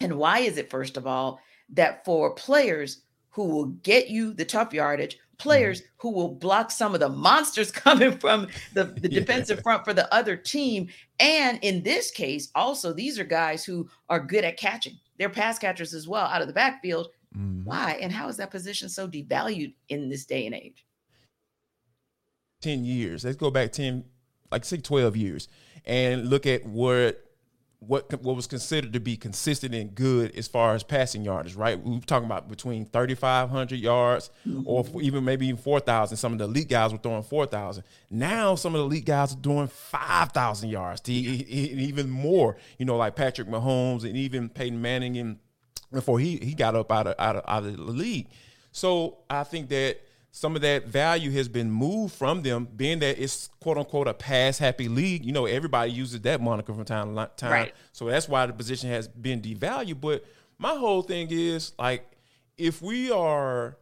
and 0.00 0.16
why 0.16 0.40
is 0.40 0.56
it, 0.58 0.70
first 0.70 0.96
of 0.96 1.06
all, 1.06 1.40
that 1.70 2.04
for 2.04 2.34
players 2.34 3.02
who 3.32 3.46
will 3.46 3.66
get 3.66 4.08
you 4.08 4.32
the 4.32 4.44
tough 4.44 4.72
yardage, 4.72 5.18
players 5.38 5.80
mm-hmm. 5.80 5.88
who 5.98 6.10
will 6.12 6.34
block 6.34 6.70
some 6.70 6.94
of 6.94 7.00
the 7.00 7.08
monsters 7.08 7.70
coming 7.72 8.16
from 8.18 8.46
the, 8.72 8.84
the 8.84 9.08
yeah. 9.10 9.20
defensive 9.20 9.62
front 9.62 9.84
for 9.84 9.92
the 9.92 10.12
other 10.14 10.36
team. 10.36 10.88
And 11.18 11.58
in 11.62 11.82
this 11.82 12.10
case, 12.10 12.50
also, 12.54 12.92
these 12.92 13.18
are 13.18 13.24
guys 13.24 13.64
who 13.64 13.88
are 14.08 14.20
good 14.20 14.44
at 14.44 14.56
catching. 14.56 14.98
They're 15.18 15.28
pass 15.28 15.58
catchers 15.58 15.94
as 15.94 16.08
well 16.08 16.26
out 16.26 16.42
of 16.42 16.46
the 16.46 16.54
backfield. 16.54 17.08
Mm-hmm. 17.36 17.64
Why? 17.64 17.98
And 18.00 18.12
how 18.12 18.28
is 18.28 18.36
that 18.36 18.50
position 18.50 18.88
so 18.88 19.08
devalued 19.08 19.74
in 19.88 20.08
this 20.08 20.24
day 20.24 20.46
and 20.46 20.54
age? 20.54 20.84
10 22.60 22.84
years. 22.84 23.24
Let's 23.24 23.36
go 23.36 23.50
back 23.50 23.72
10, 23.72 24.04
like 24.50 24.64
say 24.64 24.76
12 24.76 25.16
years 25.16 25.48
and 25.84 26.28
look 26.28 26.46
at 26.46 26.64
what 26.64 27.31
what 27.86 28.12
what 28.22 28.36
was 28.36 28.46
considered 28.46 28.92
to 28.92 29.00
be 29.00 29.16
consistent 29.16 29.74
and 29.74 29.94
good 29.94 30.36
as 30.36 30.46
far 30.46 30.74
as 30.74 30.82
passing 30.82 31.24
yards, 31.24 31.56
right? 31.56 31.82
We 31.82 31.96
are 31.96 32.00
talking 32.00 32.26
about 32.26 32.48
between 32.48 32.86
3,500 32.86 33.78
yards 33.78 34.30
mm-hmm. 34.46 34.62
or 34.66 34.86
even 35.02 35.24
maybe 35.24 35.48
even 35.48 35.60
4,000. 35.60 36.16
Some 36.16 36.32
of 36.32 36.38
the 36.38 36.44
elite 36.44 36.68
guys 36.68 36.92
were 36.92 36.98
throwing 36.98 37.22
4,000. 37.22 37.82
Now 38.10 38.54
some 38.54 38.74
of 38.74 38.80
the 38.80 38.86
elite 38.86 39.04
guys 39.04 39.32
are 39.32 39.38
doing 39.38 39.66
5,000 39.66 40.68
yards, 40.68 41.00
to 41.02 41.12
even 41.12 42.08
more. 42.08 42.56
You 42.78 42.86
know, 42.86 42.96
like 42.96 43.16
Patrick 43.16 43.48
Mahomes 43.48 44.04
and 44.04 44.16
even 44.16 44.48
Peyton 44.48 44.80
Manning 44.80 45.18
and 45.18 45.38
before 45.92 46.18
he 46.18 46.36
he 46.38 46.54
got 46.54 46.74
up 46.74 46.90
out 46.92 47.06
of 47.06 47.14
out 47.18 47.36
of, 47.36 47.44
out 47.46 47.64
of 47.64 47.76
the 47.76 47.82
league. 47.82 48.28
So 48.70 49.18
I 49.28 49.44
think 49.44 49.68
that– 49.70 50.00
some 50.34 50.56
of 50.56 50.62
that 50.62 50.86
value 50.86 51.30
has 51.32 51.46
been 51.46 51.70
moved 51.70 52.14
from 52.14 52.40
them, 52.40 52.66
being 52.74 53.00
that 53.00 53.22
it's 53.22 53.50
quote 53.60 53.76
unquote 53.76 54.08
a 54.08 54.14
pass 54.14 54.58
happy 54.58 54.88
league. 54.88 55.26
You 55.26 55.32
know, 55.32 55.44
everybody 55.44 55.92
uses 55.92 56.22
that 56.22 56.40
moniker 56.40 56.72
from 56.72 56.86
time 56.86 57.14
to 57.14 57.30
time. 57.36 57.52
Right. 57.52 57.74
So 57.92 58.06
that's 58.06 58.28
why 58.28 58.46
the 58.46 58.54
position 58.54 58.88
has 58.88 59.06
been 59.06 59.42
devalued. 59.42 60.00
But 60.00 60.24
my 60.58 60.70
whole 60.70 61.02
thing 61.02 61.28
is 61.30 61.72
like, 61.78 62.10
if 62.56 62.80
we 62.80 63.10
are, 63.10 63.76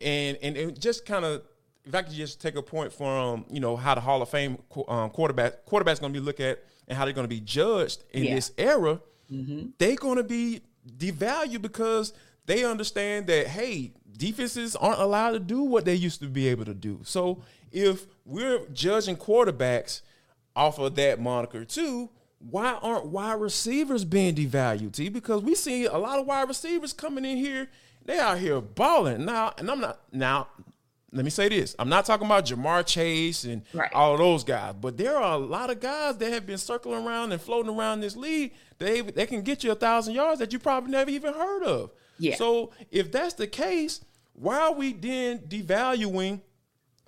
and 0.00 0.38
and, 0.40 0.56
and 0.56 0.80
just 0.80 1.04
kind 1.04 1.24
of, 1.24 1.42
if 1.84 1.92
I 1.92 2.02
could 2.02 2.12
just 2.12 2.40
take 2.40 2.54
a 2.54 2.62
point 2.62 2.92
from 2.92 3.44
you 3.50 3.58
know 3.58 3.74
how 3.76 3.96
the 3.96 4.00
Hall 4.00 4.22
of 4.22 4.28
Fame 4.28 4.58
um, 4.86 5.10
quarterback 5.10 5.64
quarterback's 5.64 5.98
going 5.98 6.12
to 6.12 6.20
be 6.20 6.24
looked 6.24 6.40
at 6.40 6.62
and 6.86 6.96
how 6.96 7.04
they're 7.04 7.14
going 7.14 7.24
to 7.24 7.28
be 7.28 7.40
judged 7.40 8.04
in 8.12 8.22
yeah. 8.22 8.36
this 8.36 8.52
era, 8.56 9.00
mm-hmm. 9.32 9.70
they're 9.78 9.96
going 9.96 10.18
to 10.18 10.22
be 10.22 10.60
devalued 10.96 11.60
because 11.60 12.12
they 12.44 12.64
understand 12.64 13.26
that 13.26 13.48
hey 13.48 13.92
defenses 14.16 14.76
aren't 14.76 15.00
allowed 15.00 15.30
to 15.32 15.38
do 15.40 15.62
what 15.62 15.84
they 15.84 15.94
used 15.94 16.20
to 16.20 16.26
be 16.28 16.48
able 16.48 16.64
to 16.64 16.74
do. 16.74 17.00
So 17.04 17.42
if 17.72 18.06
we're 18.24 18.66
judging 18.72 19.16
quarterbacks 19.16 20.00
off 20.54 20.78
of 20.78 20.94
that 20.96 21.20
moniker 21.20 21.64
too, 21.64 22.10
why 22.38 22.74
aren't 22.82 23.06
wide 23.06 23.40
receivers 23.40 24.04
being 24.04 24.34
devalued? 24.34 24.92
T? 24.92 25.08
Because 25.08 25.42
we 25.42 25.54
see 25.54 25.84
a 25.86 25.96
lot 25.98 26.18
of 26.18 26.26
wide 26.26 26.48
receivers 26.48 26.92
coming 26.92 27.24
in 27.24 27.36
here, 27.38 27.68
they 28.04 28.18
out 28.18 28.38
here 28.38 28.60
balling 28.60 29.24
now, 29.24 29.52
and 29.58 29.70
I'm 29.70 29.80
not 29.80 30.00
now. 30.12 30.48
let 31.12 31.24
me 31.24 31.30
say 31.30 31.48
this. 31.48 31.74
I'm 31.78 31.88
not 31.88 32.04
talking 32.04 32.26
about 32.26 32.44
Ja'Marr 32.46 32.84
Chase 32.86 33.44
and 33.44 33.62
Right. 33.72 33.92
all 33.94 34.16
those 34.18 34.44
guys, 34.44 34.74
but 34.80 34.96
there 34.98 35.16
are 35.16 35.34
a 35.34 35.38
lot 35.38 35.70
of 35.70 35.80
guys 35.80 36.18
that 36.18 36.32
have 36.32 36.46
been 36.46 36.58
circling 36.58 37.06
around 37.06 37.32
and 37.32 37.40
floating 37.40 37.74
around 37.74 38.00
this 38.00 38.16
league. 38.16 38.52
They 38.78 39.00
they 39.00 39.26
can 39.26 39.40
get 39.42 39.64
you 39.64 39.72
a 39.72 39.74
thousand 39.74 40.14
yards 40.14 40.38
that 40.40 40.52
you 40.52 40.58
probably 40.58 40.90
never 40.90 41.10
even 41.10 41.32
heard 41.32 41.62
of. 41.62 41.90
Yeah. 42.18 42.36
So 42.36 42.70
if 42.90 43.10
that's 43.10 43.34
the 43.34 43.46
case, 43.46 44.00
why 44.36 44.58
are 44.58 44.74
we 44.74 44.92
then 44.92 45.38
devaluing 45.38 46.40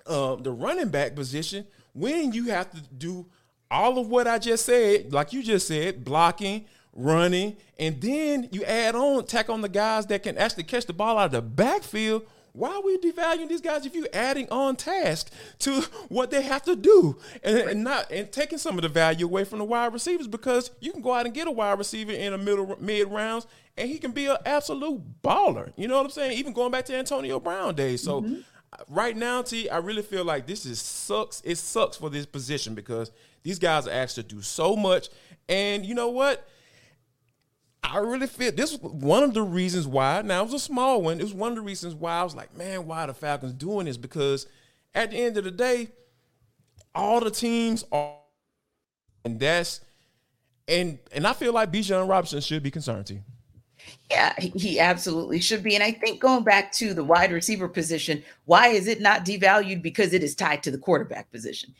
uh, 0.05 0.35
the 0.35 0.51
running 0.51 0.89
back 0.89 1.15
position 1.15 1.65
when 1.93 2.33
you 2.33 2.45
have 2.45 2.71
to 2.71 2.81
do 2.97 3.27
all 3.69 3.99
of 3.99 4.07
what 4.07 4.27
I 4.27 4.39
just 4.39 4.65
said, 4.65 5.13
like 5.13 5.31
you 5.31 5.43
just 5.43 5.67
said, 5.67 6.03
blocking, 6.03 6.65
running, 6.91 7.55
and 7.77 8.01
then 8.01 8.49
you 8.51 8.63
add 8.63 8.95
on, 8.95 9.25
tack 9.25 9.49
on 9.49 9.61
the 9.61 9.69
guys 9.69 10.07
that 10.07 10.23
can 10.23 10.37
actually 10.37 10.63
catch 10.63 10.87
the 10.87 10.93
ball 10.93 11.17
out 11.19 11.27
of 11.27 11.31
the 11.31 11.41
backfield. 11.41 12.23
Why 12.53 12.71
are 12.71 12.81
we 12.81 12.97
devaluing 12.97 13.49
these 13.49 13.61
guys 13.61 13.85
if 13.85 13.95
you're 13.95 14.07
adding 14.13 14.47
on 14.49 14.75
task 14.75 15.31
to 15.59 15.81
what 16.09 16.31
they 16.31 16.41
have 16.41 16.63
to 16.63 16.75
do 16.75 17.17
and, 17.43 17.57
and 17.57 17.83
not 17.83 18.11
and 18.11 18.31
taking 18.31 18.57
some 18.57 18.75
of 18.75 18.81
the 18.81 18.89
value 18.89 19.25
away 19.25 19.45
from 19.45 19.59
the 19.59 19.65
wide 19.65 19.93
receivers 19.93 20.27
because 20.27 20.71
you 20.79 20.91
can 20.91 21.01
go 21.01 21.13
out 21.13 21.25
and 21.25 21.35
get 21.35 21.47
a 21.47 21.51
wide 21.51 21.77
receiver 21.77 22.11
in 22.11 22.31
the 22.31 22.37
middle 22.37 22.75
mid 22.79 23.07
rounds 23.07 23.47
and 23.77 23.89
he 23.89 23.97
can 23.97 24.11
be 24.11 24.25
an 24.25 24.37
absolute 24.45 25.01
baller. 25.21 25.71
You 25.75 25.87
know 25.87 25.97
what 25.97 26.05
I'm 26.05 26.11
saying? 26.11 26.37
Even 26.37 26.53
going 26.53 26.71
back 26.71 26.85
to 26.85 26.95
Antonio 26.95 27.39
Brown 27.39 27.75
days. 27.75 28.03
So 28.03 28.21
mm-hmm. 28.21 28.41
uh, 28.73 28.77
right 28.89 29.15
now, 29.15 29.41
T, 29.41 29.69
I 29.69 29.77
really 29.77 30.01
feel 30.01 30.25
like 30.25 30.45
this 30.45 30.65
is 30.65 30.81
sucks. 30.81 31.41
It 31.45 31.57
sucks 31.57 31.97
for 31.97 32.09
this 32.09 32.25
position 32.25 32.75
because 32.75 33.11
these 33.43 33.57
guys 33.57 33.87
are 33.87 33.91
asked 33.91 34.15
to 34.15 34.23
do 34.23 34.41
so 34.41 34.75
much. 34.75 35.09
And 35.47 35.85
you 35.85 35.95
know 35.95 36.09
what? 36.09 36.47
I 37.83 37.97
really 37.97 38.27
feel 38.27 38.51
this 38.51 38.77
was 38.77 38.91
one 38.91 39.23
of 39.23 39.33
the 39.33 39.41
reasons 39.41 39.87
why. 39.87 40.21
Now 40.21 40.41
it 40.41 40.45
was 40.45 40.53
a 40.53 40.59
small 40.59 41.01
one. 41.01 41.19
It 41.19 41.23
was 41.23 41.33
one 41.33 41.51
of 41.51 41.55
the 41.55 41.61
reasons 41.61 41.95
why 41.95 42.19
I 42.19 42.23
was 42.23 42.35
like, 42.35 42.55
man, 42.55 42.85
why 42.85 43.03
are 43.03 43.07
the 43.07 43.13
Falcons 43.13 43.53
doing 43.53 43.85
this? 43.85 43.97
Because 43.97 44.47
at 44.93 45.11
the 45.11 45.17
end 45.17 45.37
of 45.37 45.43
the 45.43 45.51
day, 45.51 45.89
all 46.93 47.19
the 47.19 47.31
teams 47.31 47.85
are, 47.91 48.15
and 49.23 49.39
that's, 49.39 49.81
and 50.67 50.99
and 51.11 51.25
I 51.25 51.33
feel 51.33 51.53
like 51.53 51.71
Bijan 51.71 52.07
Robinson 52.07 52.41
should 52.41 52.63
be 52.63 52.71
concerned. 52.71 53.07
too. 53.07 53.19
Yeah, 54.11 54.33
he 54.39 54.79
absolutely 54.79 55.39
should 55.39 55.63
be. 55.63 55.75
And 55.75 55.83
I 55.83 55.91
think 55.91 56.19
going 56.19 56.43
back 56.43 56.71
to 56.73 56.93
the 56.93 57.03
wide 57.03 57.31
receiver 57.31 57.67
position, 57.67 58.23
why 58.45 58.67
is 58.67 58.87
it 58.87 59.01
not 59.01 59.25
devalued? 59.25 59.81
Because 59.81 60.13
it 60.13 60.23
is 60.23 60.35
tied 60.35 60.63
to 60.63 60.71
the 60.71 60.77
quarterback 60.77 61.31
position. 61.31 61.73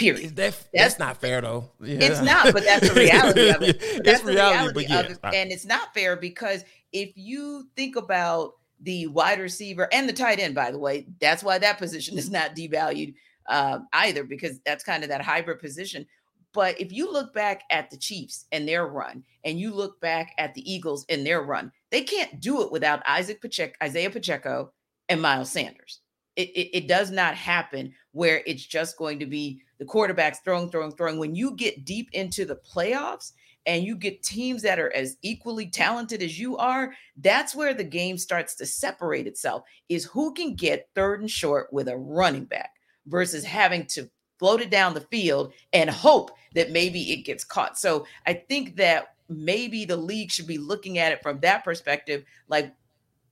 Period. 0.00 0.36
That, 0.36 0.68
that's 0.72 0.98
not 0.98 1.18
fair 1.18 1.40
though. 1.40 1.70
Yeah. 1.80 1.98
It's 2.00 2.20
not, 2.20 2.52
but 2.52 2.64
that's 2.64 2.88
the 2.88 2.94
reality 3.00 3.50
of 3.50 3.62
it. 3.62 3.76
it's 3.80 4.00
That's 4.04 4.22
the 4.22 4.32
reality, 4.32 4.74
but 4.74 4.88
yeah. 4.88 5.00
of 5.00 5.10
it. 5.10 5.18
And 5.24 5.52
it's 5.52 5.64
not 5.64 5.94
fair 5.94 6.16
because 6.16 6.64
if 6.92 7.12
you 7.16 7.68
think 7.76 7.96
about 7.96 8.54
the 8.82 9.06
wide 9.08 9.40
receiver 9.40 9.88
and 9.92 10.08
the 10.08 10.12
tight 10.12 10.40
end, 10.40 10.54
by 10.54 10.70
the 10.70 10.78
way, 10.78 11.06
that's 11.20 11.44
why 11.44 11.58
that 11.58 11.78
position 11.78 12.18
is 12.18 12.30
not 12.30 12.56
devalued 12.56 13.14
uh, 13.46 13.80
either, 13.92 14.24
because 14.24 14.60
that's 14.64 14.84
kind 14.84 15.02
of 15.02 15.10
that 15.10 15.22
hybrid 15.22 15.60
position. 15.60 16.06
But 16.52 16.80
if 16.80 16.92
you 16.92 17.12
look 17.12 17.32
back 17.32 17.62
at 17.70 17.90
the 17.90 17.96
Chiefs 17.96 18.46
and 18.50 18.66
their 18.66 18.86
run, 18.86 19.22
and 19.44 19.60
you 19.60 19.72
look 19.72 20.00
back 20.00 20.32
at 20.38 20.54
the 20.54 20.70
Eagles 20.70 21.06
and 21.08 21.24
their 21.24 21.42
run, 21.42 21.70
they 21.90 22.02
can't 22.02 22.40
do 22.40 22.62
it 22.62 22.72
without 22.72 23.02
Isaac 23.06 23.40
Pacheco, 23.40 23.74
Isaiah 23.82 24.10
Pacheco, 24.10 24.72
and 25.08 25.22
Miles 25.22 25.50
Sanders. 25.50 26.00
It, 26.36 26.48
it, 26.50 26.76
it 26.76 26.88
does 26.88 27.10
not 27.10 27.34
happen 27.34 27.92
where 28.12 28.42
it's 28.46 28.64
just 28.64 28.96
going 28.96 29.18
to 29.20 29.26
be 29.26 29.62
the 29.80 29.86
quarterbacks 29.86 30.36
throwing, 30.44 30.70
throwing, 30.70 30.92
throwing. 30.92 31.18
When 31.18 31.34
you 31.34 31.56
get 31.56 31.84
deep 31.84 32.10
into 32.12 32.44
the 32.44 32.56
playoffs 32.56 33.32
and 33.66 33.82
you 33.82 33.96
get 33.96 34.22
teams 34.22 34.62
that 34.62 34.78
are 34.78 34.92
as 34.94 35.16
equally 35.22 35.66
talented 35.66 36.22
as 36.22 36.38
you 36.38 36.58
are, 36.58 36.92
that's 37.16 37.54
where 37.54 37.74
the 37.74 37.82
game 37.82 38.18
starts 38.18 38.54
to 38.56 38.66
separate 38.66 39.26
itself 39.26 39.62
is 39.88 40.04
who 40.04 40.34
can 40.34 40.54
get 40.54 40.88
third 40.94 41.20
and 41.20 41.30
short 41.30 41.72
with 41.72 41.88
a 41.88 41.96
running 41.96 42.44
back 42.44 42.74
versus 43.06 43.42
having 43.42 43.86
to 43.86 44.08
float 44.38 44.60
it 44.60 44.70
down 44.70 44.94
the 44.94 45.00
field 45.00 45.52
and 45.72 45.88
hope 45.88 46.30
that 46.54 46.70
maybe 46.70 47.12
it 47.12 47.24
gets 47.24 47.42
caught. 47.42 47.78
So 47.78 48.06
I 48.26 48.34
think 48.34 48.76
that 48.76 49.14
maybe 49.30 49.86
the 49.86 49.96
league 49.96 50.30
should 50.30 50.46
be 50.46 50.58
looking 50.58 50.98
at 50.98 51.12
it 51.12 51.22
from 51.22 51.40
that 51.40 51.64
perspective, 51.64 52.24
like 52.48 52.74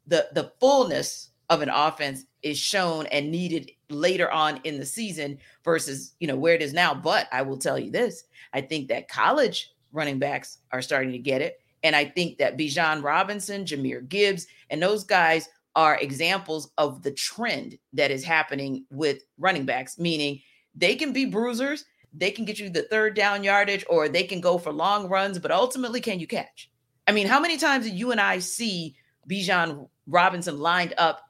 the 0.07 0.29
the 0.33 0.53
fullness 0.61 1.31
of 1.51 1.61
an 1.61 1.69
offense 1.69 2.25
is 2.43 2.59
shown 2.59 3.07
and 3.07 3.31
needed 3.31 3.71
later 3.91 4.31
on 4.31 4.61
in 4.65 4.79
the 4.79 4.87
season 4.87 5.39
versus 5.65 6.15
you 6.21 6.27
know 6.27 6.37
where 6.37 6.55
it 6.55 6.63
is 6.63 6.73
now. 6.73 6.95
But 6.95 7.29
I 7.33 7.43
will 7.43 7.59
tell 7.59 7.79
you 7.79 7.91
this: 7.91 8.25
I 8.53 8.61
think 8.61 8.89
that 8.89 9.09
college 9.09 9.73
running 9.93 10.19
backs 10.19 10.59
are 10.73 10.83
starting 10.83 11.13
to 11.13 11.19
get 11.19 11.43
it, 11.43 11.61
and 11.83 11.97
I 11.97 12.05
think 12.05 12.39
that 12.39 12.59
Bijan 12.59 13.03
Robinson, 13.03 13.65
Jahmyr 13.65 14.09
Gibbs, 14.09 14.47
and 14.71 14.83
those 14.83 15.05
guys 15.05 15.49
are 15.77 15.97
examples 16.01 16.71
of 16.79 17.03
the 17.03 17.13
trend 17.13 17.79
that 17.93 18.11
is 18.11 18.25
happening 18.25 18.85
with 18.91 19.23
running 19.39 19.65
backs, 19.65 19.99
meaning 19.99 20.41
they 20.75 20.97
can 20.97 21.13
be 21.13 21.25
bruisers, 21.25 21.85
they 22.13 22.31
can 22.31 22.45
get 22.45 22.59
you 22.59 22.69
the 22.69 22.83
third 22.83 23.15
down 23.15 23.45
yardage, 23.45 23.85
or 23.89 24.09
they 24.09 24.25
can 24.25 24.41
go 24.41 24.59
for 24.59 24.73
long 24.73 25.09
runs, 25.09 25.39
but 25.39 25.51
ultimately, 25.51 26.01
can 26.01 26.19
you 26.19 26.27
catch? 26.27 26.71
I 27.07 27.13
mean, 27.13 27.27
how 27.27 27.41
many 27.41 27.57
times 27.57 27.87
did 27.87 27.95
you 27.95 28.11
and 28.11 28.21
I 28.21 28.39
see 28.39 28.97
Bijan 29.29 29.89
Robinson 30.07 30.59
lined 30.59 30.95
up 30.99 31.28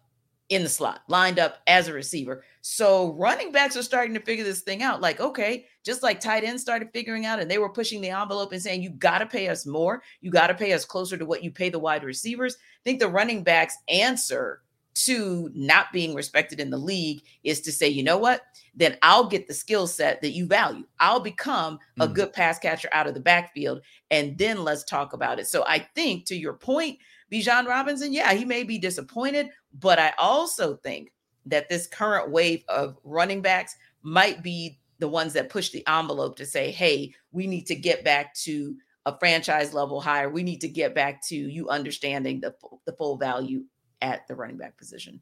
in 0.48 0.62
the 0.62 0.68
slot, 0.68 1.02
lined 1.08 1.38
up 1.38 1.58
as 1.66 1.88
a 1.88 1.92
receiver? 1.92 2.42
So 2.60 3.12
running 3.14 3.52
backs 3.52 3.76
are 3.76 3.82
starting 3.82 4.14
to 4.14 4.20
figure 4.20 4.44
this 4.44 4.60
thing 4.62 4.82
out. 4.82 5.00
Like, 5.00 5.20
okay, 5.20 5.66
just 5.84 6.02
like 6.02 6.20
tight 6.20 6.44
ends 6.44 6.62
started 6.62 6.90
figuring 6.92 7.26
out 7.26 7.38
and 7.40 7.50
they 7.50 7.58
were 7.58 7.68
pushing 7.68 8.00
the 8.00 8.10
envelope 8.10 8.52
and 8.52 8.62
saying, 8.62 8.82
you 8.82 8.90
got 8.90 9.18
to 9.18 9.26
pay 9.26 9.48
us 9.48 9.66
more. 9.66 10.02
You 10.20 10.30
got 10.30 10.48
to 10.48 10.54
pay 10.54 10.72
us 10.72 10.84
closer 10.84 11.16
to 11.16 11.26
what 11.26 11.42
you 11.42 11.50
pay 11.50 11.70
the 11.70 11.78
wide 11.78 12.04
receivers. 12.04 12.56
I 12.56 12.82
think 12.84 12.98
the 13.00 13.08
running 13.08 13.42
backs 13.42 13.76
answer 13.88 14.62
to 14.94 15.48
not 15.54 15.92
being 15.92 16.12
respected 16.12 16.58
in 16.58 16.70
the 16.70 16.76
league 16.78 17.22
is 17.44 17.60
to 17.60 17.70
say, 17.70 17.88
you 17.88 18.02
know 18.02 18.18
what? 18.18 18.42
Then 18.74 18.96
I'll 19.02 19.28
get 19.28 19.46
the 19.46 19.54
skill 19.54 19.86
set 19.86 20.20
that 20.22 20.32
you 20.32 20.46
value. 20.46 20.84
I'll 20.98 21.20
become 21.20 21.78
a 22.00 22.08
Mm. 22.08 22.14
good 22.14 22.32
pass 22.32 22.58
catcher 22.58 22.88
out 22.92 23.06
of 23.06 23.14
the 23.14 23.20
backfield. 23.20 23.80
And 24.10 24.36
then 24.36 24.64
let's 24.64 24.82
talk 24.82 25.12
about 25.12 25.38
it. 25.38 25.46
So 25.46 25.64
I 25.68 25.78
think 25.94 26.26
to 26.26 26.36
your 26.36 26.54
point, 26.54 26.98
Bijan 27.32 27.66
Robinson, 27.66 28.12
yeah, 28.12 28.32
he 28.32 28.44
may 28.44 28.62
be 28.62 28.78
disappointed, 28.78 29.50
but 29.78 29.98
I 29.98 30.12
also 30.18 30.76
think 30.76 31.12
that 31.46 31.68
this 31.68 31.86
current 31.86 32.30
wave 32.30 32.64
of 32.68 32.96
running 33.04 33.42
backs 33.42 33.76
might 34.02 34.42
be 34.42 34.78
the 34.98 35.08
ones 35.08 35.32
that 35.34 35.50
push 35.50 35.70
the 35.70 35.86
envelope 35.86 36.36
to 36.36 36.46
say, 36.46 36.70
hey, 36.70 37.14
we 37.32 37.46
need 37.46 37.66
to 37.66 37.74
get 37.74 38.04
back 38.04 38.34
to 38.34 38.76
a 39.06 39.18
franchise 39.18 39.72
level 39.72 40.00
higher. 40.00 40.28
We 40.28 40.42
need 40.42 40.60
to 40.62 40.68
get 40.68 40.94
back 40.94 41.26
to 41.28 41.36
you 41.36 41.68
understanding 41.68 42.40
the, 42.40 42.54
the 42.84 42.92
full 42.92 43.16
value 43.16 43.64
at 44.02 44.26
the 44.28 44.34
running 44.34 44.58
back 44.58 44.76
position. 44.76 45.20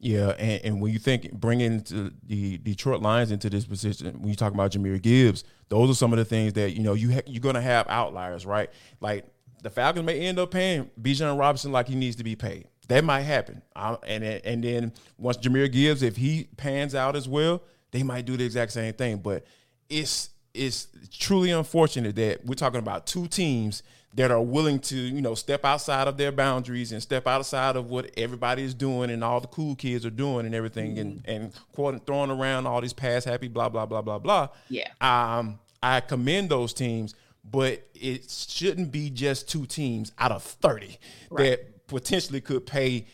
Yeah, 0.00 0.28
and, 0.38 0.64
and 0.64 0.80
when 0.80 0.92
you 0.92 1.00
think 1.00 1.32
bringing 1.32 1.78
the 2.22 2.58
Detroit 2.58 3.02
Lions 3.02 3.32
into 3.32 3.50
this 3.50 3.64
position, 3.64 4.14
when 4.20 4.28
you 4.28 4.36
talk 4.36 4.54
about 4.54 4.70
Jahmyr 4.70 5.02
Gibbs, 5.02 5.42
those 5.70 5.90
are 5.90 5.94
some 5.94 6.12
of 6.12 6.18
the 6.18 6.24
things 6.24 6.52
that 6.52 6.76
you 6.76 6.82
know 6.82 6.94
you 6.94 7.14
ha- 7.14 7.26
you're 7.26 7.40
gonna 7.40 7.60
have 7.60 7.88
outliers, 7.88 8.46
right? 8.46 8.70
Like 9.00 9.26
the 9.62 9.70
Falcons 9.70 10.04
may 10.06 10.20
end 10.20 10.38
up 10.38 10.50
paying 10.50 10.90
Bijan 11.00 11.38
Robinson 11.38 11.72
like 11.72 11.88
he 11.88 11.94
needs 11.94 12.16
to 12.16 12.24
be 12.24 12.36
paid. 12.36 12.66
That 12.88 13.04
might 13.04 13.22
happen, 13.22 13.60
and 13.76 14.22
then- 14.22 14.40
and 14.44 14.64
then 14.64 14.92
once 15.18 15.36
Jahmyr 15.36 15.70
Gibbs, 15.70 16.02
if 16.02 16.16
he 16.16 16.48
pans 16.56 16.94
out 16.94 17.16
as 17.16 17.28
well, 17.28 17.62
they 17.90 18.02
might 18.02 18.24
do 18.24 18.36
the 18.36 18.44
exact 18.44 18.72
same 18.72 18.92
thing. 18.94 19.18
But 19.18 19.44
it's 19.88 20.30
it's 20.54 20.88
truly 21.16 21.50
unfortunate 21.50 22.16
that 22.16 22.44
we're 22.44 22.54
talking 22.54 22.80
about 22.80 23.06
two 23.06 23.26
teams 23.28 23.82
that 24.14 24.30
are 24.30 24.40
willing 24.42 24.78
to, 24.80 24.96
you 24.96 25.20
know, 25.20 25.34
step 25.34 25.64
outside 25.64 26.08
of 26.08 26.16
their 26.16 26.32
boundaries 26.32 26.90
and 26.90 27.02
step 27.02 27.26
outside 27.28 27.76
of 27.76 27.90
what 27.90 28.10
everybody 28.16 28.62
is 28.64 28.72
doing 28.74 29.10
and 29.10 29.22
all 29.22 29.38
the 29.40 29.46
cool 29.46 29.76
kids 29.76 30.04
are 30.06 30.10
doing 30.10 30.46
and 30.46 30.54
everything 30.54 30.98
and 30.98 31.22
and 31.26 31.52
quote 31.72 32.04
throwing 32.06 32.30
around 32.30 32.66
all 32.66 32.80
these 32.80 32.94
past 32.94 33.26
happy 33.26 33.46
blah 33.48 33.68
blah 33.68 33.84
blah 33.86 34.00
blah 34.00 34.18
blah. 34.18 34.48
Yeah. 34.70 34.88
Um, 35.02 35.58
I 35.82 36.00
commend 36.00 36.48
those 36.48 36.72
teams, 36.72 37.14
but 37.50 37.88
it 37.94 38.30
shouldn't 38.30 38.90
be 38.90 39.10
just 39.10 39.48
two 39.48 39.66
teams 39.66 40.12
out 40.18 40.32
of 40.32 40.42
30 40.42 40.98
that 41.36 41.86
potentially 41.86 42.40
could 42.40 42.66
pay 42.66 43.06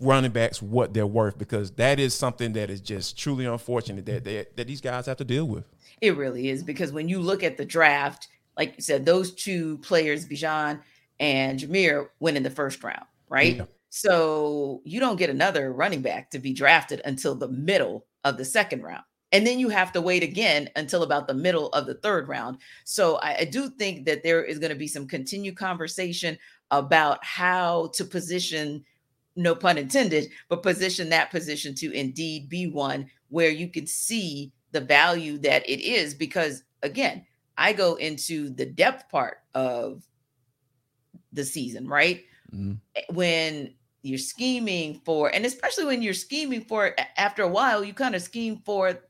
running 0.00 0.30
backs 0.30 0.60
what 0.60 0.92
they're 0.92 1.06
worth 1.06 1.38
because 1.38 1.70
that 1.72 2.00
is 2.00 2.14
something 2.14 2.52
that 2.52 2.70
is 2.70 2.80
just 2.80 3.18
truly 3.18 3.44
unfortunate 3.44 4.04
that 4.06 4.24
that, 4.24 4.56
that 4.56 4.66
these 4.66 4.80
guys 4.80 5.06
have 5.06 5.16
to 5.16 5.24
deal 5.24 5.46
with. 5.46 5.64
It 6.00 6.16
really 6.16 6.48
is 6.48 6.62
because 6.62 6.92
when 6.92 7.08
you 7.08 7.20
look 7.20 7.42
at 7.42 7.56
the 7.56 7.64
draft, 7.64 8.28
like 8.56 8.74
you 8.76 8.82
said, 8.82 9.04
those 9.04 9.34
two 9.34 9.78
players, 9.78 10.26
Bijan 10.26 10.80
and 11.20 11.58
Jahmyr, 11.58 12.08
went 12.20 12.36
in 12.36 12.42
the 12.42 12.50
first 12.50 12.82
round, 12.82 13.04
right? 13.28 13.56
Yeah. 13.56 13.64
So 13.90 14.82
you 14.84 15.00
don't 15.00 15.16
get 15.16 15.30
another 15.30 15.72
running 15.72 16.02
back 16.02 16.30
to 16.32 16.38
be 16.38 16.52
drafted 16.52 17.00
until 17.04 17.34
the 17.34 17.48
middle 17.48 18.06
of 18.24 18.36
the 18.36 18.44
second 18.44 18.82
round. 18.82 19.04
And 19.32 19.46
then 19.46 19.58
you 19.58 19.68
have 19.68 19.92
to 19.92 20.00
wait 20.00 20.22
again 20.22 20.70
until 20.76 21.02
about 21.02 21.26
the 21.26 21.34
middle 21.34 21.68
of 21.70 21.86
the 21.86 21.94
third 21.94 22.28
round. 22.28 22.58
So 22.84 23.16
I, 23.16 23.38
I 23.40 23.44
do 23.44 23.68
think 23.68 24.06
that 24.06 24.22
there 24.22 24.42
is 24.42 24.58
going 24.58 24.72
to 24.72 24.78
be 24.78 24.88
some 24.88 25.06
continued 25.06 25.56
conversation 25.56 26.38
about 26.70 27.22
how 27.24 27.90
to 27.94 28.04
position, 28.04 28.84
no 29.36 29.54
pun 29.54 29.78
intended, 29.78 30.30
but 30.48 30.62
position 30.62 31.10
that 31.10 31.30
position 31.30 31.74
to 31.76 31.92
indeed 31.92 32.48
be 32.48 32.68
one 32.68 33.10
where 33.28 33.50
you 33.50 33.68
can 33.68 33.86
see 33.86 34.52
the 34.72 34.80
value 34.80 35.38
that 35.38 35.68
it 35.68 35.80
is. 35.80 36.14
Because 36.14 36.62
again, 36.82 37.26
I 37.58 37.72
go 37.72 37.96
into 37.96 38.50
the 38.50 38.66
depth 38.66 39.10
part 39.10 39.38
of 39.54 40.02
the 41.32 41.44
season, 41.44 41.86
right? 41.86 42.24
Mhm. 42.54 42.78
When 43.12 43.74
you're 44.02 44.18
scheming 44.18 45.00
for, 45.04 45.28
and 45.34 45.44
especially 45.44 45.84
when 45.84 46.00
you're 46.00 46.14
scheming 46.14 46.64
for 46.64 46.94
after 47.16 47.42
a 47.42 47.48
while, 47.48 47.84
you 47.84 47.92
kind 47.92 48.14
of 48.14 48.22
scheme 48.22 48.62
for 48.64 49.00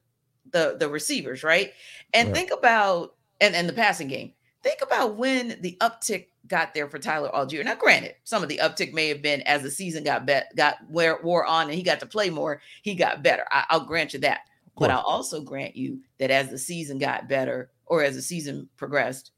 the 0.53 0.77
the 0.79 0.89
receivers, 0.89 1.43
right? 1.43 1.73
And 2.13 2.29
right. 2.29 2.37
think 2.37 2.51
about 2.51 3.15
and, 3.41 3.55
and 3.55 3.69
the 3.69 3.73
passing 3.73 4.09
game. 4.09 4.33
Think 4.63 4.81
about 4.83 5.17
when 5.17 5.57
the 5.61 5.77
uptick 5.81 6.27
got 6.49 6.75
there 6.75 6.89
for 6.89 6.99
Tyler 6.99 7.31
Allgeier. 7.33 7.65
Now, 7.65 7.75
granted, 7.75 8.15
some 8.25 8.43
of 8.43 8.49
the 8.49 8.59
uptick 8.59 8.93
may 8.93 9.09
have 9.09 9.23
been 9.23 9.43
as 9.43 9.63
the 9.63 9.71
season 9.71 10.03
got 10.03 10.27
bet 10.27 10.51
got 10.57 10.77
where 10.89 11.21
wore 11.23 11.47
on 11.47 11.67
and 11.67 11.75
he 11.75 11.83
got 11.83 12.01
to 12.01 12.07
play 12.07 12.31
more, 12.31 12.61
he 12.83 12.95
got 12.95 13.23
better. 13.23 13.45
I, 13.51 13.77
will 13.77 13.85
grant 13.85 14.15
you 14.15 14.21
that. 14.21 14.41
But 14.77 14.91
I'll 14.91 15.01
also 15.01 15.41
grant 15.41 15.75
you 15.75 16.01
that 16.19 16.31
as 16.31 16.51
the 16.51 16.59
season 16.59 16.99
got 16.99 17.29
better 17.29 17.71
or 17.87 18.05
as 18.05 18.15
the 18.15 18.23
season 18.23 18.69
progressed, 18.77 19.33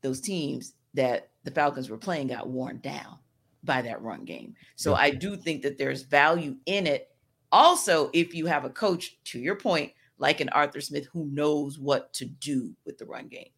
those 0.00 0.20
teams 0.20 0.74
that 0.94 1.30
the 1.42 1.50
Falcons 1.50 1.90
were 1.90 1.98
playing 1.98 2.28
got 2.28 2.48
worn 2.48 2.78
down 2.78 3.18
by 3.64 3.82
that 3.82 4.00
run 4.00 4.24
game. 4.24 4.54
So 4.76 4.92
yeah. 4.92 4.98
I 4.98 5.10
do 5.10 5.36
think 5.36 5.62
that 5.62 5.76
there's 5.76 6.02
value 6.02 6.56
in 6.66 6.86
it. 6.86 7.10
Also, 7.50 8.10
if 8.12 8.32
you 8.32 8.46
have 8.46 8.64
a 8.64 8.70
coach, 8.70 9.18
to 9.24 9.40
your 9.40 9.56
point, 9.56 9.92
like 10.18 10.40
an 10.40 10.48
Arthur 10.50 10.80
Smith 10.80 11.06
who 11.12 11.26
knows 11.26 11.78
what 11.78 12.12
to 12.14 12.24
do 12.24 12.74
with 12.84 12.98
the 12.98 13.06
run 13.06 13.28
game. 13.28 13.50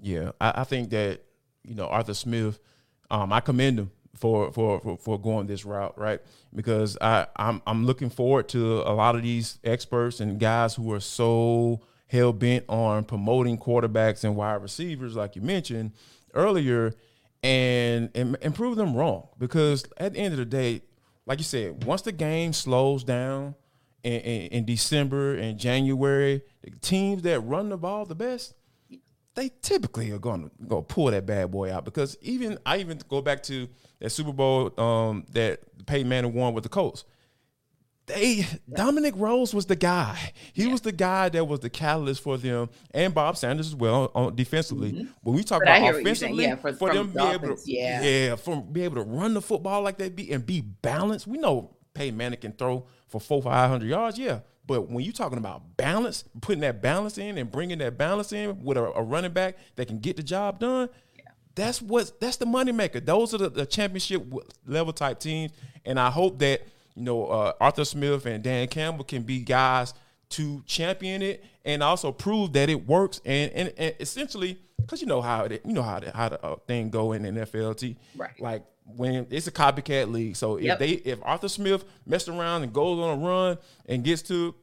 Yeah, 0.00 0.32
I, 0.40 0.60
I 0.60 0.64
think 0.64 0.90
that 0.90 1.22
you 1.64 1.74
know 1.74 1.86
Arthur 1.86 2.14
Smith, 2.14 2.60
um, 3.10 3.32
I 3.32 3.40
commend 3.40 3.78
him 3.78 3.90
for, 4.14 4.52
for 4.52 4.80
for 4.80 4.98
for 4.98 5.20
going 5.20 5.46
this 5.46 5.64
route, 5.64 5.96
right? 5.98 6.20
Because 6.54 6.96
I 7.00 7.26
I'm 7.36 7.62
I'm 7.66 7.86
looking 7.86 8.10
forward 8.10 8.48
to 8.50 8.82
a 8.82 8.92
lot 8.92 9.16
of 9.16 9.22
these 9.22 9.58
experts 9.64 10.20
and 10.20 10.38
guys 10.38 10.74
who 10.74 10.92
are 10.92 11.00
so 11.00 11.80
hell 12.08 12.32
bent 12.32 12.64
on 12.68 13.04
promoting 13.04 13.58
quarterbacks 13.58 14.24
and 14.24 14.36
wide 14.36 14.62
receivers, 14.62 15.16
like 15.16 15.34
you 15.36 15.42
mentioned 15.42 15.92
earlier, 16.34 16.92
and, 17.42 18.10
and 18.14 18.36
and 18.42 18.54
prove 18.54 18.76
them 18.76 18.94
wrong. 18.94 19.28
Because 19.38 19.84
at 19.96 20.14
the 20.14 20.18
end 20.18 20.34
of 20.34 20.38
the 20.38 20.44
day, 20.44 20.82
like 21.26 21.38
you 21.38 21.44
said, 21.44 21.84
once 21.84 22.02
the 22.02 22.12
game 22.12 22.52
slows 22.52 23.02
down 23.04 23.54
in, 24.02 24.20
in, 24.20 24.64
December 24.64 25.34
and 25.36 25.58
January, 25.58 26.42
the 26.62 26.70
teams 26.80 27.22
that 27.22 27.40
run 27.40 27.68
the 27.68 27.76
ball 27.76 28.04
the 28.04 28.14
best, 28.14 28.54
they 29.34 29.50
typically 29.62 30.10
are 30.12 30.18
going 30.18 30.44
to 30.44 30.50
go 30.66 30.82
pull 30.82 31.06
that 31.06 31.26
bad 31.26 31.50
boy 31.50 31.72
out. 31.72 31.84
Because 31.84 32.16
even 32.20 32.58
I 32.64 32.78
even 32.78 33.00
go 33.08 33.20
back 33.20 33.42
to 33.44 33.68
that 34.00 34.10
Super 34.10 34.32
Bowl 34.32 34.78
um, 34.80 35.24
that 35.32 35.60
Peyton 35.86 36.08
Manning 36.08 36.34
won 36.34 36.54
with 36.54 36.62
the 36.62 36.70
Colts 36.70 37.04
they 38.06 38.46
Dominic 38.72 39.14
Rhodes 39.16 39.52
was 39.52 39.66
the 39.66 39.76
guy. 39.76 40.32
He 40.52 40.64
yeah. 40.64 40.72
was 40.72 40.80
the 40.80 40.92
guy 40.92 41.28
that 41.28 41.44
was 41.44 41.60
the 41.60 41.70
catalyst 41.70 42.22
for 42.22 42.38
them, 42.38 42.70
and 42.92 43.12
Bob 43.12 43.36
Sanders 43.36 43.68
as 43.68 43.74
well 43.74 44.10
on 44.14 44.34
defensively. 44.34 44.92
Mm-hmm. 44.92 45.06
When 45.22 45.36
we 45.36 45.42
talk 45.42 45.62
but 45.64 45.76
about 45.76 45.96
offensively, 45.96 46.44
yeah, 46.44 46.56
for, 46.56 46.72
for 46.72 46.92
them 46.92 47.10
be 47.10 47.20
able 47.20 47.56
to, 47.56 47.62
yeah, 47.64 48.02
yeah, 48.02 48.36
for 48.36 48.62
be 48.62 48.82
able 48.82 48.96
to 48.96 49.02
run 49.02 49.34
the 49.34 49.42
football 49.42 49.82
like 49.82 49.98
they 49.98 50.08
be 50.08 50.32
and 50.32 50.46
be 50.46 50.60
balanced. 50.60 51.26
We 51.26 51.38
know 51.38 51.75
Peyton 51.96 52.16
Manning 52.16 52.40
can 52.40 52.52
throw 52.52 52.86
for 53.08 53.20
four 53.20 53.42
five 53.42 53.70
hundred 53.70 53.88
yards, 53.88 54.18
yeah. 54.18 54.40
But 54.66 54.90
when 54.90 55.04
you're 55.04 55.12
talking 55.12 55.38
about 55.38 55.76
balance, 55.76 56.24
putting 56.40 56.60
that 56.62 56.82
balance 56.82 57.18
in 57.18 57.38
and 57.38 57.50
bringing 57.50 57.78
that 57.78 57.96
balance 57.96 58.32
in 58.32 58.64
with 58.64 58.76
a, 58.76 58.84
a 58.84 59.02
running 59.02 59.32
back 59.32 59.56
that 59.76 59.86
can 59.86 60.00
get 60.00 60.16
the 60.16 60.24
job 60.24 60.58
done, 60.58 60.88
that's 61.54 61.80
what 61.80 62.20
that's 62.20 62.36
the 62.36 62.46
moneymaker. 62.46 63.04
Those 63.04 63.32
are 63.34 63.38
the, 63.38 63.48
the 63.48 63.66
championship 63.66 64.24
level 64.66 64.92
type 64.92 65.20
teams, 65.20 65.52
and 65.84 65.98
I 66.00 66.10
hope 66.10 66.38
that 66.40 66.62
you 66.96 67.02
know, 67.02 67.26
uh, 67.26 67.52
Arthur 67.60 67.84
Smith 67.84 68.26
and 68.26 68.42
Dan 68.42 68.66
Campbell 68.68 69.04
can 69.04 69.22
be 69.22 69.40
guys 69.40 69.94
to 70.30 70.62
champion 70.66 71.22
it 71.22 71.44
and 71.64 71.82
also 71.82 72.10
prove 72.10 72.52
that 72.54 72.68
it 72.68 72.86
works. 72.86 73.20
And 73.24 73.52
and, 73.52 73.72
and 73.76 73.94
essentially, 74.00 74.58
because 74.78 75.00
you 75.00 75.06
know 75.06 75.20
how 75.20 75.44
it, 75.44 75.62
you 75.64 75.74
know 75.74 75.82
how 75.82 76.00
the, 76.00 76.10
how 76.10 76.30
the 76.30 76.44
uh, 76.44 76.56
thing 76.66 76.90
go 76.90 77.12
in 77.12 77.22
the 77.22 77.28
NFLT, 77.28 77.96
right? 78.16 78.40
Like 78.40 78.64
when 78.86 79.26
it's 79.30 79.46
a 79.46 79.52
copycat 79.52 80.10
league. 80.12 80.36
So 80.36 80.56
if 80.56 80.64
yep. 80.64 80.78
they 80.78 80.90
if 80.90 81.18
Arthur 81.22 81.48
Smith 81.48 81.84
messed 82.06 82.28
around 82.28 82.62
and 82.62 82.72
goes 82.72 82.98
on 82.98 83.18
a 83.18 83.26
run 83.26 83.58
and 83.86 84.04
gets 84.04 84.22
to 84.22 84.54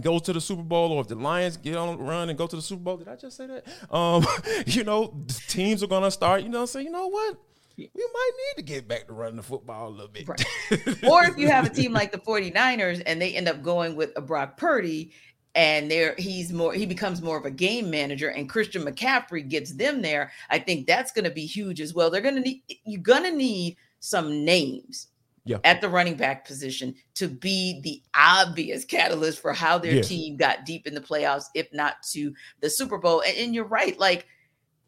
goes 0.00 0.22
to 0.22 0.32
the 0.32 0.40
Super 0.40 0.62
Bowl, 0.62 0.92
or 0.92 1.00
if 1.00 1.08
the 1.08 1.14
Lions 1.14 1.56
get 1.56 1.76
on 1.76 1.88
a 1.88 1.96
run 1.96 2.28
and 2.28 2.36
go 2.36 2.46
to 2.46 2.56
the 2.56 2.62
Super 2.62 2.82
Bowl, 2.82 2.96
did 2.96 3.08
I 3.08 3.16
just 3.16 3.36
say 3.36 3.46
that? 3.46 3.94
Um, 3.94 4.26
you 4.66 4.84
know, 4.84 5.24
teams 5.48 5.82
are 5.82 5.86
gonna 5.86 6.10
start, 6.10 6.42
you 6.42 6.48
know, 6.48 6.66
say, 6.66 6.82
you 6.82 6.90
know 6.90 7.08
what? 7.08 7.38
we 7.76 7.90
might 7.96 8.30
need 8.36 8.56
to 8.56 8.62
get 8.62 8.86
back 8.86 9.06
to 9.08 9.12
running 9.12 9.36
the 9.36 9.42
football 9.42 9.88
a 9.88 9.90
little 9.90 10.08
bit. 10.08 10.28
Right. 10.28 10.44
or 11.10 11.24
if 11.24 11.36
you 11.36 11.48
have 11.48 11.66
a 11.66 11.68
team 11.68 11.92
like 11.92 12.12
the 12.12 12.18
49ers 12.18 13.02
and 13.04 13.20
they 13.20 13.34
end 13.34 13.48
up 13.48 13.62
going 13.62 13.96
with 13.96 14.12
a 14.16 14.20
Brock 14.20 14.56
Purdy 14.56 15.12
and 15.54 15.90
there 15.90 16.14
he's 16.18 16.52
more 16.52 16.72
he 16.72 16.86
becomes 16.86 17.22
more 17.22 17.36
of 17.36 17.44
a 17.44 17.50
game 17.50 17.90
manager 17.90 18.28
and 18.28 18.48
Christian 18.48 18.82
McCaffrey 18.82 19.48
gets 19.48 19.72
them 19.74 20.02
there, 20.02 20.32
I 20.50 20.58
think 20.58 20.86
that's 20.86 21.12
going 21.12 21.24
to 21.24 21.30
be 21.30 21.46
huge 21.46 21.80
as 21.80 21.94
well. 21.94 22.10
They're 22.10 22.20
going 22.20 22.36
to 22.36 22.40
need 22.40 22.62
you're 22.84 23.02
going 23.02 23.24
to 23.24 23.36
need 23.36 23.76
some 24.00 24.44
names 24.44 25.08
yeah. 25.44 25.58
at 25.64 25.80
the 25.80 25.88
running 25.88 26.16
back 26.16 26.46
position 26.46 26.94
to 27.14 27.28
be 27.28 27.80
the 27.82 28.02
obvious 28.16 28.84
catalyst 28.84 29.40
for 29.40 29.52
how 29.52 29.78
their 29.78 30.02
team 30.02 30.36
got 30.36 30.64
deep 30.64 30.86
in 30.86 30.94
the 30.94 31.00
playoffs, 31.00 31.46
if 31.54 31.72
not 31.72 32.02
to 32.12 32.34
the 32.60 32.70
Super 32.70 32.98
Bowl. 32.98 33.22
And, 33.26 33.36
and 33.36 33.54
you're 33.54 33.64
right, 33.64 33.98
like 33.98 34.26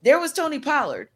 there 0.03 0.19
was 0.19 0.33
Tony 0.33 0.59
Pollard 0.59 1.11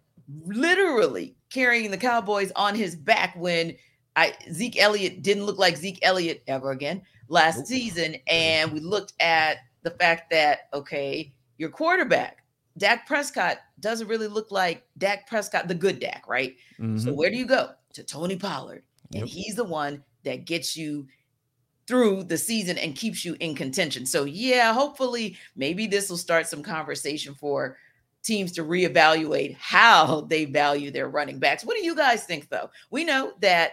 literally 0.45 1.37
carrying 1.51 1.91
the 1.91 1.97
Cowboys 1.97 2.53
on 2.55 2.75
his 2.75 2.95
back 2.95 3.35
when 3.37 3.77
I 4.21 4.35
Zeke 4.53 4.79
Elliott 4.79 5.23
didn't 5.23 5.47
look 5.47 5.59
like 5.59 5.77
Zeke 5.77 5.99
Elliott 6.03 6.43
ever 6.47 6.73
again 6.73 7.03
last 7.29 7.59
nope. 7.59 7.67
season. 7.67 8.17
And 8.27 8.71
we 8.73 8.81
looked 8.81 9.15
at 9.19 9.59
the 9.83 9.91
fact 9.91 10.31
that, 10.31 10.69
okay, 10.75 11.33
your 11.57 11.71
quarterback, 11.71 12.45
Dak 12.77 13.07
Prescott, 13.07 13.59
doesn't 13.81 14.09
really 14.09 14.27
look 14.27 14.51
like 14.51 14.85
Dak 14.99 15.27
Prescott, 15.27 15.69
the 15.69 15.75
good 15.75 16.01
Dak, 16.01 16.25
right? 16.29 16.57
Mm-hmm. 16.79 16.99
So 16.99 17.15
where 17.15 17.31
do 17.31 17.37
you 17.37 17.47
go? 17.47 17.71
To 17.95 18.03
Tony 18.03 18.37
Pollard. 18.37 18.83
And 19.15 19.27
yep. 19.27 19.29
he's 19.29 19.55
the 19.55 19.65
one 19.65 20.05
that 20.25 20.45
gets 20.45 20.77
you 20.77 21.07
through 21.87 22.25
the 22.25 22.39
season 22.39 22.79
and 22.79 22.95
keeps 22.95 23.25
you 23.25 23.37
in 23.41 23.55
contention. 23.55 24.05
So 24.07 24.25
yeah, 24.25 24.73
hopefully 24.73 25.37
maybe 25.57 25.87
this 25.87 26.11
will 26.11 26.19
start 26.19 26.47
some 26.47 26.63
conversation 26.63 27.35
for 27.35 27.79
teams 28.23 28.53
to 28.53 28.65
reevaluate 28.65 29.57
how 29.59 30.21
they 30.29 30.45
value 30.45 30.91
their 30.91 31.09
running 31.09 31.39
backs. 31.39 31.65
What 31.65 31.77
do 31.77 31.85
you 31.85 31.97
guys 31.97 32.25
think, 32.25 32.49
though? 32.49 32.71
We 32.91 33.05
know 33.05 33.33
that 33.41 33.73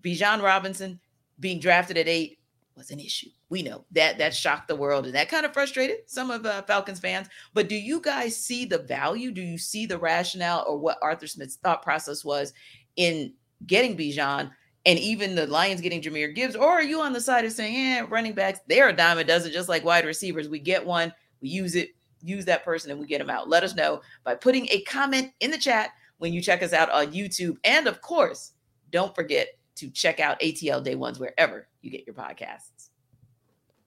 Bijan 0.00 0.42
Robinson 0.42 1.00
being 1.40 1.60
drafted 1.60 1.98
at 1.98 2.08
eight 2.08 2.38
was 2.76 2.90
an 2.90 3.00
issue. 3.00 3.28
We 3.50 3.62
know 3.62 3.84
that 3.92 4.18
that 4.18 4.34
shocked 4.34 4.68
the 4.68 4.76
world 4.76 5.06
and 5.06 5.14
that 5.14 5.28
kind 5.28 5.46
of 5.46 5.52
frustrated 5.52 5.98
some 6.06 6.30
of 6.30 6.44
uh, 6.44 6.62
Falcons 6.62 7.00
fans. 7.00 7.28
But 7.52 7.68
do 7.68 7.76
you 7.76 8.00
guys 8.00 8.36
see 8.36 8.64
the 8.64 8.78
value? 8.78 9.30
Do 9.30 9.42
you 9.42 9.58
see 9.58 9.86
the 9.86 9.98
rationale 9.98 10.64
or 10.66 10.78
what 10.78 10.98
Arthur 11.02 11.26
Smith's 11.26 11.56
thought 11.56 11.82
process 11.82 12.24
was 12.24 12.52
in 12.96 13.32
getting 13.66 13.96
Bijan? 13.96 14.50
And 14.86 14.98
even 14.98 15.34
the 15.34 15.46
Lions 15.46 15.80
getting 15.80 16.02
Jahmyr 16.02 16.34
Gibbs, 16.34 16.56
or 16.56 16.68
are 16.68 16.82
you 16.82 17.00
on 17.00 17.14
the 17.14 17.20
side 17.20 17.46
of 17.46 17.52
saying, 17.52 17.74
yeah, 17.74 18.06
running 18.06 18.34
backs, 18.34 18.60
they're 18.66 18.90
a 18.90 18.92
dime 18.92 19.16
a 19.16 19.24
dozen, 19.24 19.50
just 19.50 19.68
like 19.68 19.82
wide 19.82 20.04
receivers. 20.04 20.48
We 20.48 20.58
get 20.58 20.84
one, 20.84 21.10
we 21.40 21.48
use 21.48 21.74
it, 21.74 21.94
use 22.22 22.44
that 22.44 22.64
person 22.64 22.90
and 22.90 23.00
we 23.00 23.06
get 23.06 23.18
them 23.18 23.30
out. 23.30 23.48
Let 23.48 23.62
us 23.62 23.74
know 23.74 24.02
by 24.24 24.34
putting 24.34 24.68
a 24.70 24.82
comment 24.82 25.32
in 25.40 25.50
the 25.50 25.58
chat 25.58 25.90
when 26.18 26.34
you 26.34 26.42
check 26.42 26.62
us 26.62 26.74
out 26.74 26.90
on 26.90 27.12
YouTube. 27.12 27.56
And 27.64 27.86
of 27.86 28.02
course, 28.02 28.52
don't 28.90 29.14
forget 29.14 29.48
to 29.76 29.90
check 29.90 30.20
out 30.20 30.40
ATL 30.40 30.82
Day 30.82 30.94
Ones 30.94 31.18
wherever 31.18 31.68
you 31.82 31.90
get 31.90 32.06
your 32.06 32.14
podcasts. 32.14 32.90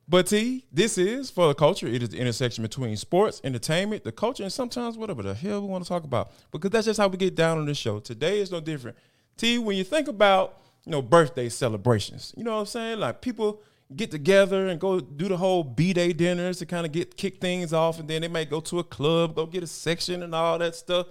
But 0.10 0.28
T, 0.28 0.64
this 0.72 0.98
is 0.98 1.30
for 1.30 1.50
the 1.50 1.54
culture. 1.54 1.86
It 1.86 2.02
is 2.02 2.10
the 2.10 2.18
intersection 2.18 2.62
between 2.62 2.96
sports, 2.96 3.42
entertainment, 3.44 4.06
the 4.06 4.14
culture, 4.14 4.44
and 4.44 4.54
sometimes 4.54 4.98
whatever 4.98 5.22
the 5.22 5.34
hell 5.34 5.62
we 5.62 5.68
want 5.68 5.84
to 5.84 5.90
talk 5.90 6.06
about. 6.06 6.32
Because 6.52 6.72
that's 6.72 6.86
just 6.86 7.00
how 7.00 7.10
we 7.10 7.18
get 7.18 7.36
down 7.36 7.58
on 7.58 7.66
this 7.66 7.78
show. 7.78 8.00
Today 8.00 8.40
is 8.40 8.50
no 8.50 8.62
different. 8.62 8.96
T, 9.36 9.58
when 9.58 9.76
you 9.76 9.84
think 9.84 10.08
about 10.08 10.62
you 10.86 10.92
know 10.94 11.02
birthday 11.02 11.50
celebrations, 11.50 12.34
you 12.38 12.46
know 12.46 12.54
what 12.54 12.62
I'm 12.62 12.66
saying? 12.68 13.00
Like 13.00 13.22
people 13.22 13.62
get 13.96 14.12
together 14.12 14.68
and 14.68 14.80
go 14.80 15.00
do 15.02 15.28
the 15.28 15.38
whole 15.38 15.64
B 15.64 15.92
day 15.92 16.14
dinners 16.14 16.60
to 16.60 16.66
kind 16.66 16.86
of 16.86 16.94
get 16.94 17.18
kick 17.18 17.42
things 17.42 17.74
off, 17.74 18.00
and 18.00 18.08
then 18.08 18.22
they 18.22 18.30
might 18.30 18.50
go 18.50 18.62
to 18.62 18.80
a 18.80 18.84
club, 18.86 19.36
go 19.36 19.46
get 19.46 19.64
a 19.64 19.68
section 19.68 20.24
and 20.24 20.34
all 20.34 20.58
that 20.58 20.76
stuff, 20.76 21.08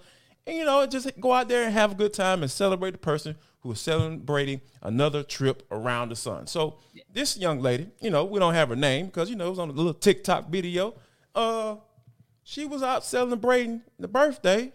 and 0.47 0.57
you 0.57 0.65
know 0.65 0.87
just 0.87 1.21
go 1.21 1.35
out 1.35 1.49
there 1.49 1.65
and 1.65 1.73
have 1.75 1.93
a 1.93 1.95
good 1.95 2.15
time 2.15 2.43
and 2.43 2.51
celebrate 2.51 2.93
the 2.93 2.99
person 2.99 3.37
who 3.67 3.73
is 3.73 3.81
celebrating 3.81 4.61
another 4.83 5.23
trip 5.23 5.65
around 5.71 6.11
the 6.11 6.17
sun. 6.17 6.47
So 6.47 6.79
this 7.13 7.37
young 7.37 7.61
lady, 7.61 7.89
you 8.01 8.11
know, 8.11 8.25
we 8.25 8.39
don't 8.39 8.55
have 8.55 8.69
her 8.69 8.77
name 8.77 9.07
because 9.07 9.29
you 9.29 9.37
know 9.37 9.49
it 9.49 9.51
was 9.51 9.59
on 9.59 9.69
a 9.69 9.73
little 9.73 9.95
TikTok 9.95 10.49
video. 10.49 10.95
Uh, 11.35 11.77
she 12.45 12.65
was 12.65 12.83
out 12.83 13.05
celebrating 13.05 13.83
the 13.99 14.09
birthday. 14.09 14.73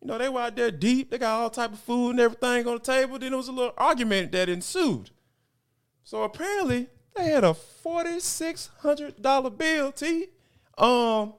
You 0.00 0.08
know, 0.08 0.18
they 0.18 0.28
were 0.28 0.40
out 0.40 0.56
there 0.56 0.72
deep. 0.72 1.10
They 1.10 1.18
got 1.18 1.40
all 1.40 1.50
type 1.50 1.72
of 1.72 1.78
food 1.78 2.10
and 2.10 2.20
everything 2.20 2.66
on 2.66 2.74
the 2.74 2.80
table. 2.80 3.18
Then 3.18 3.30
there 3.30 3.36
was 3.36 3.48
a 3.48 3.52
little 3.52 3.74
argument 3.78 4.32
that 4.32 4.48
ensued. 4.48 5.10
So 6.02 6.24
apparently, 6.24 6.88
they 7.14 7.26
had 7.26 7.44
a 7.44 7.54
forty 7.54 8.18
six 8.18 8.70
hundred 8.80 9.22
dollar 9.22 9.50
bill, 9.50 9.92
T. 9.92 10.26
Um, 10.76 11.34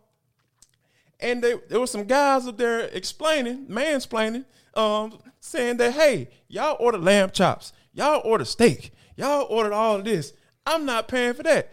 and 1.19 1.43
they, 1.43 1.55
there 1.67 1.79
were 1.79 1.87
some 1.87 2.05
guys 2.05 2.47
up 2.47 2.57
there 2.57 2.81
explaining, 2.81 3.65
mansplaining, 3.65 4.45
um, 4.75 5.19
saying 5.39 5.77
that 5.77 5.93
hey, 5.93 6.29
y'all 6.47 6.77
ordered 6.79 7.03
lamb 7.03 7.31
chops, 7.31 7.73
y'all 7.93 8.21
ordered 8.23 8.45
steak, 8.45 8.91
y'all 9.15 9.47
ordered 9.49 9.73
all 9.73 9.97
of 9.97 10.05
this. 10.05 10.33
I'm 10.65 10.85
not 10.85 11.07
paying 11.07 11.33
for 11.33 11.43
that. 11.43 11.71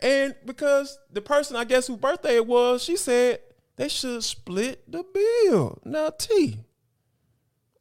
And 0.00 0.34
because 0.44 0.98
the 1.10 1.20
person 1.20 1.56
I 1.56 1.64
guess 1.64 1.86
whose 1.86 1.98
birthday 1.98 2.36
it 2.36 2.46
was, 2.46 2.82
she 2.82 2.96
said 2.96 3.40
they 3.76 3.88
should 3.88 4.24
split 4.24 4.90
the 4.90 5.04
bill. 5.14 5.80
Now 5.84 6.10
T, 6.10 6.58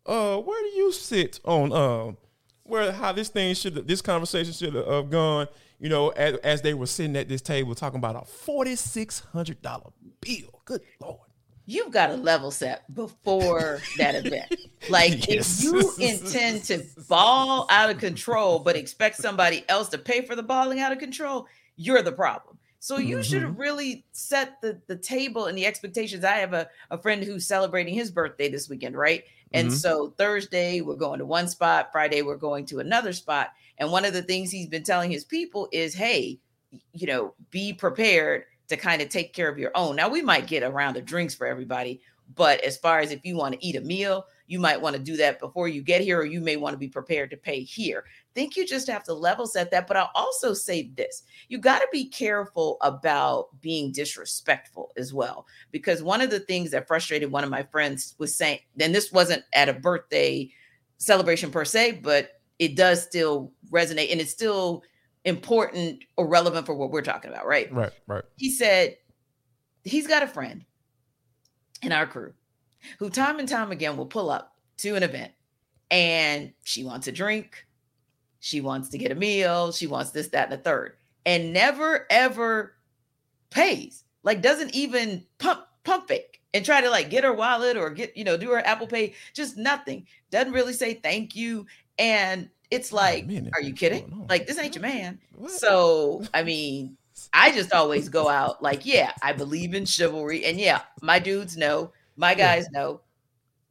uh, 0.05 0.37
where 0.37 0.61
do 0.61 0.69
you 0.77 0.91
sit 0.91 1.39
on 1.45 1.71
um 1.71 2.17
where 2.63 2.91
how 2.91 3.11
this 3.11 3.29
thing 3.29 3.53
should 3.53 3.87
this 3.87 4.01
conversation 4.01 4.53
should 4.53 4.73
have 4.73 5.09
gone. 5.09 5.47
You 5.79 5.89
know, 5.89 6.09
as, 6.09 6.35
as 6.37 6.61
they 6.61 6.75
were 6.75 6.85
sitting 6.85 7.15
at 7.15 7.27
this 7.27 7.41
table 7.41 7.73
talking 7.73 7.97
about 7.97 8.15
a 8.15 8.25
forty 8.25 8.75
six 8.75 9.19
hundred 9.19 9.61
dollar 9.61 9.91
bill. 10.21 10.61
Good 10.65 10.81
lord 10.99 11.30
you've 11.65 11.91
got 11.91 12.07
to 12.07 12.15
level 12.15 12.51
set 12.51 12.93
before 12.93 13.79
that 13.97 14.15
event. 14.15 14.55
Like 14.89 15.27
yes. 15.27 15.63
if 15.63 15.63
you 15.63 15.93
intend 15.99 16.63
to 16.63 16.83
ball 17.07 17.67
out 17.69 17.91
of 17.91 17.99
control, 17.99 18.57
but 18.57 18.75
expect 18.75 19.17
somebody 19.17 19.63
else 19.69 19.89
to 19.89 19.99
pay 19.99 20.25
for 20.25 20.35
the 20.35 20.41
balling 20.41 20.79
out 20.79 20.91
of 20.91 20.97
control, 20.97 21.45
you're 21.75 22.01
the 22.01 22.11
problem. 22.11 22.57
So 22.79 22.97
you 22.97 23.17
mm-hmm. 23.17 23.21
should 23.21 23.59
really 23.59 24.05
set 24.11 24.59
the, 24.59 24.81
the 24.87 24.95
table 24.95 25.45
and 25.45 25.55
the 25.55 25.67
expectations. 25.67 26.25
I 26.25 26.37
have 26.37 26.53
a, 26.53 26.67
a 26.89 26.97
friend 26.97 27.23
who's 27.23 27.45
celebrating 27.45 27.93
his 27.93 28.09
birthday 28.09 28.49
this 28.49 28.69
weekend, 28.69 28.97
right? 28.97 29.23
And 29.53 29.67
mm-hmm. 29.67 29.75
so 29.77 30.15
Thursday 30.17 30.81
we're 30.81 30.95
going 30.95 31.19
to 31.19 31.25
one 31.25 31.47
spot, 31.47 31.91
Friday 31.91 32.23
we're 32.23 32.37
going 32.37 32.65
to 32.65 32.79
another 32.79 33.13
spot. 33.13 33.51
And 33.77 33.91
one 33.91 34.03
of 34.03 34.13
the 34.13 34.23
things 34.23 34.49
he's 34.49 34.67
been 34.67 34.81
telling 34.81 35.11
his 35.11 35.25
people 35.25 35.69
is, 35.71 35.93
hey, 35.93 36.39
you 36.93 37.05
know, 37.05 37.35
be 37.51 37.71
prepared 37.71 38.45
to 38.71 38.77
kind 38.77 39.01
of 39.01 39.09
take 39.09 39.33
care 39.33 39.49
of 39.49 39.59
your 39.59 39.71
own. 39.75 39.95
Now 39.95 40.09
we 40.09 40.21
might 40.21 40.47
get 40.47 40.63
a 40.63 40.71
round 40.71 40.97
of 40.97 41.05
drinks 41.05 41.35
for 41.35 41.45
everybody, 41.45 42.01
but 42.35 42.61
as 42.61 42.77
far 42.77 42.99
as 42.99 43.11
if 43.11 43.25
you 43.25 43.35
want 43.35 43.53
to 43.53 43.65
eat 43.65 43.75
a 43.75 43.81
meal, 43.81 44.25
you 44.47 44.59
might 44.59 44.81
want 44.81 44.95
to 44.95 45.01
do 45.01 45.17
that 45.17 45.39
before 45.39 45.67
you 45.67 45.81
get 45.81 46.01
here, 46.01 46.19
or 46.19 46.25
you 46.25 46.39
may 46.41 46.55
want 46.55 46.73
to 46.73 46.77
be 46.77 46.87
prepared 46.87 47.29
to 47.31 47.37
pay 47.37 47.61
here. 47.61 48.05
think 48.33 48.55
you 48.55 48.65
just 48.65 48.87
have 48.87 49.03
to 49.03 49.13
level 49.13 49.45
set 49.45 49.71
that. 49.71 49.87
But 49.87 49.97
I'll 49.97 50.11
also 50.15 50.53
say 50.53 50.91
this 50.95 51.23
you 51.49 51.57
got 51.57 51.79
to 51.79 51.87
be 51.91 52.05
careful 52.05 52.77
about 52.81 53.47
being 53.61 53.91
disrespectful 53.91 54.91
as 54.97 55.13
well. 55.13 55.45
Because 55.71 56.01
one 56.01 56.21
of 56.21 56.29
the 56.29 56.39
things 56.39 56.71
that 56.71 56.87
frustrated 56.87 57.31
one 57.31 57.43
of 57.43 57.49
my 57.49 57.63
friends 57.63 58.15
was 58.17 58.35
saying, 58.35 58.59
and 58.79 58.95
this 58.95 59.11
wasn't 59.11 59.43
at 59.53 59.69
a 59.69 59.73
birthday 59.73 60.49
celebration 60.97 61.51
per 61.51 61.65
se, 61.65 61.99
but 62.03 62.41
it 62.59 62.75
does 62.75 63.03
still 63.03 63.51
resonate 63.71 64.11
and 64.11 64.21
it 64.21 64.29
still 64.29 64.83
important 65.25 66.03
or 66.17 66.27
relevant 66.27 66.65
for 66.65 66.75
what 66.75 66.91
we're 66.91 67.01
talking 67.01 67.31
about, 67.31 67.45
right? 67.45 67.71
Right, 67.73 67.91
right. 68.07 68.23
He 68.37 68.49
said 68.49 68.97
he's 69.83 70.07
got 70.07 70.23
a 70.23 70.27
friend 70.27 70.65
in 71.81 71.91
our 71.91 72.05
crew 72.07 72.33
who 72.99 73.09
time 73.09 73.39
and 73.39 73.47
time 73.47 73.71
again 73.71 73.97
will 73.97 74.05
pull 74.05 74.29
up 74.29 74.55
to 74.77 74.95
an 74.95 75.03
event 75.03 75.31
and 75.89 76.53
she 76.63 76.83
wants 76.83 77.07
a 77.07 77.11
drink, 77.11 77.65
she 78.39 78.61
wants 78.61 78.89
to 78.89 78.97
get 78.97 79.11
a 79.11 79.15
meal, 79.15 79.71
she 79.71 79.87
wants 79.87 80.11
this, 80.11 80.29
that, 80.29 80.51
and 80.51 80.53
the 80.53 80.63
third, 80.63 80.93
and 81.25 81.53
never 81.53 82.07
ever 82.09 82.75
pays. 83.49 84.03
Like 84.23 84.41
doesn't 84.41 84.73
even 84.75 85.25
pump 85.37 85.61
pump 85.83 86.07
fake 86.07 86.41
and 86.53 86.65
try 86.65 86.81
to 86.81 86.89
like 86.89 87.09
get 87.09 87.23
her 87.23 87.33
wallet 87.33 87.77
or 87.77 87.89
get, 87.89 88.15
you 88.15 88.23
know, 88.23 88.37
do 88.37 88.49
her 88.51 88.65
Apple 88.65 88.87
Pay, 88.87 89.13
just 89.33 89.57
nothing. 89.57 90.05
Doesn't 90.29 90.53
really 90.53 90.73
say 90.73 90.95
thank 90.95 91.35
you. 91.35 91.65
And 91.97 92.49
it's 92.71 92.91
like, 92.91 93.25
are 93.53 93.61
you 93.61 93.73
kidding? 93.73 94.25
Like, 94.29 94.47
this 94.47 94.57
ain't 94.57 94.75
your 94.75 94.81
man. 94.81 95.19
What? 95.35 95.51
So, 95.51 96.23
I 96.33 96.43
mean, 96.43 96.97
I 97.33 97.51
just 97.51 97.73
always 97.73 98.09
go 98.09 98.29
out 98.29 98.63
like, 98.63 98.85
yeah, 98.85 99.11
I 99.21 99.33
believe 99.33 99.73
in 99.73 99.85
chivalry. 99.85 100.45
And 100.45 100.59
yeah, 100.59 100.81
my 101.01 101.19
dudes 101.19 101.57
know, 101.57 101.91
my 102.15 102.33
guys 102.33 102.69
know, 102.71 103.01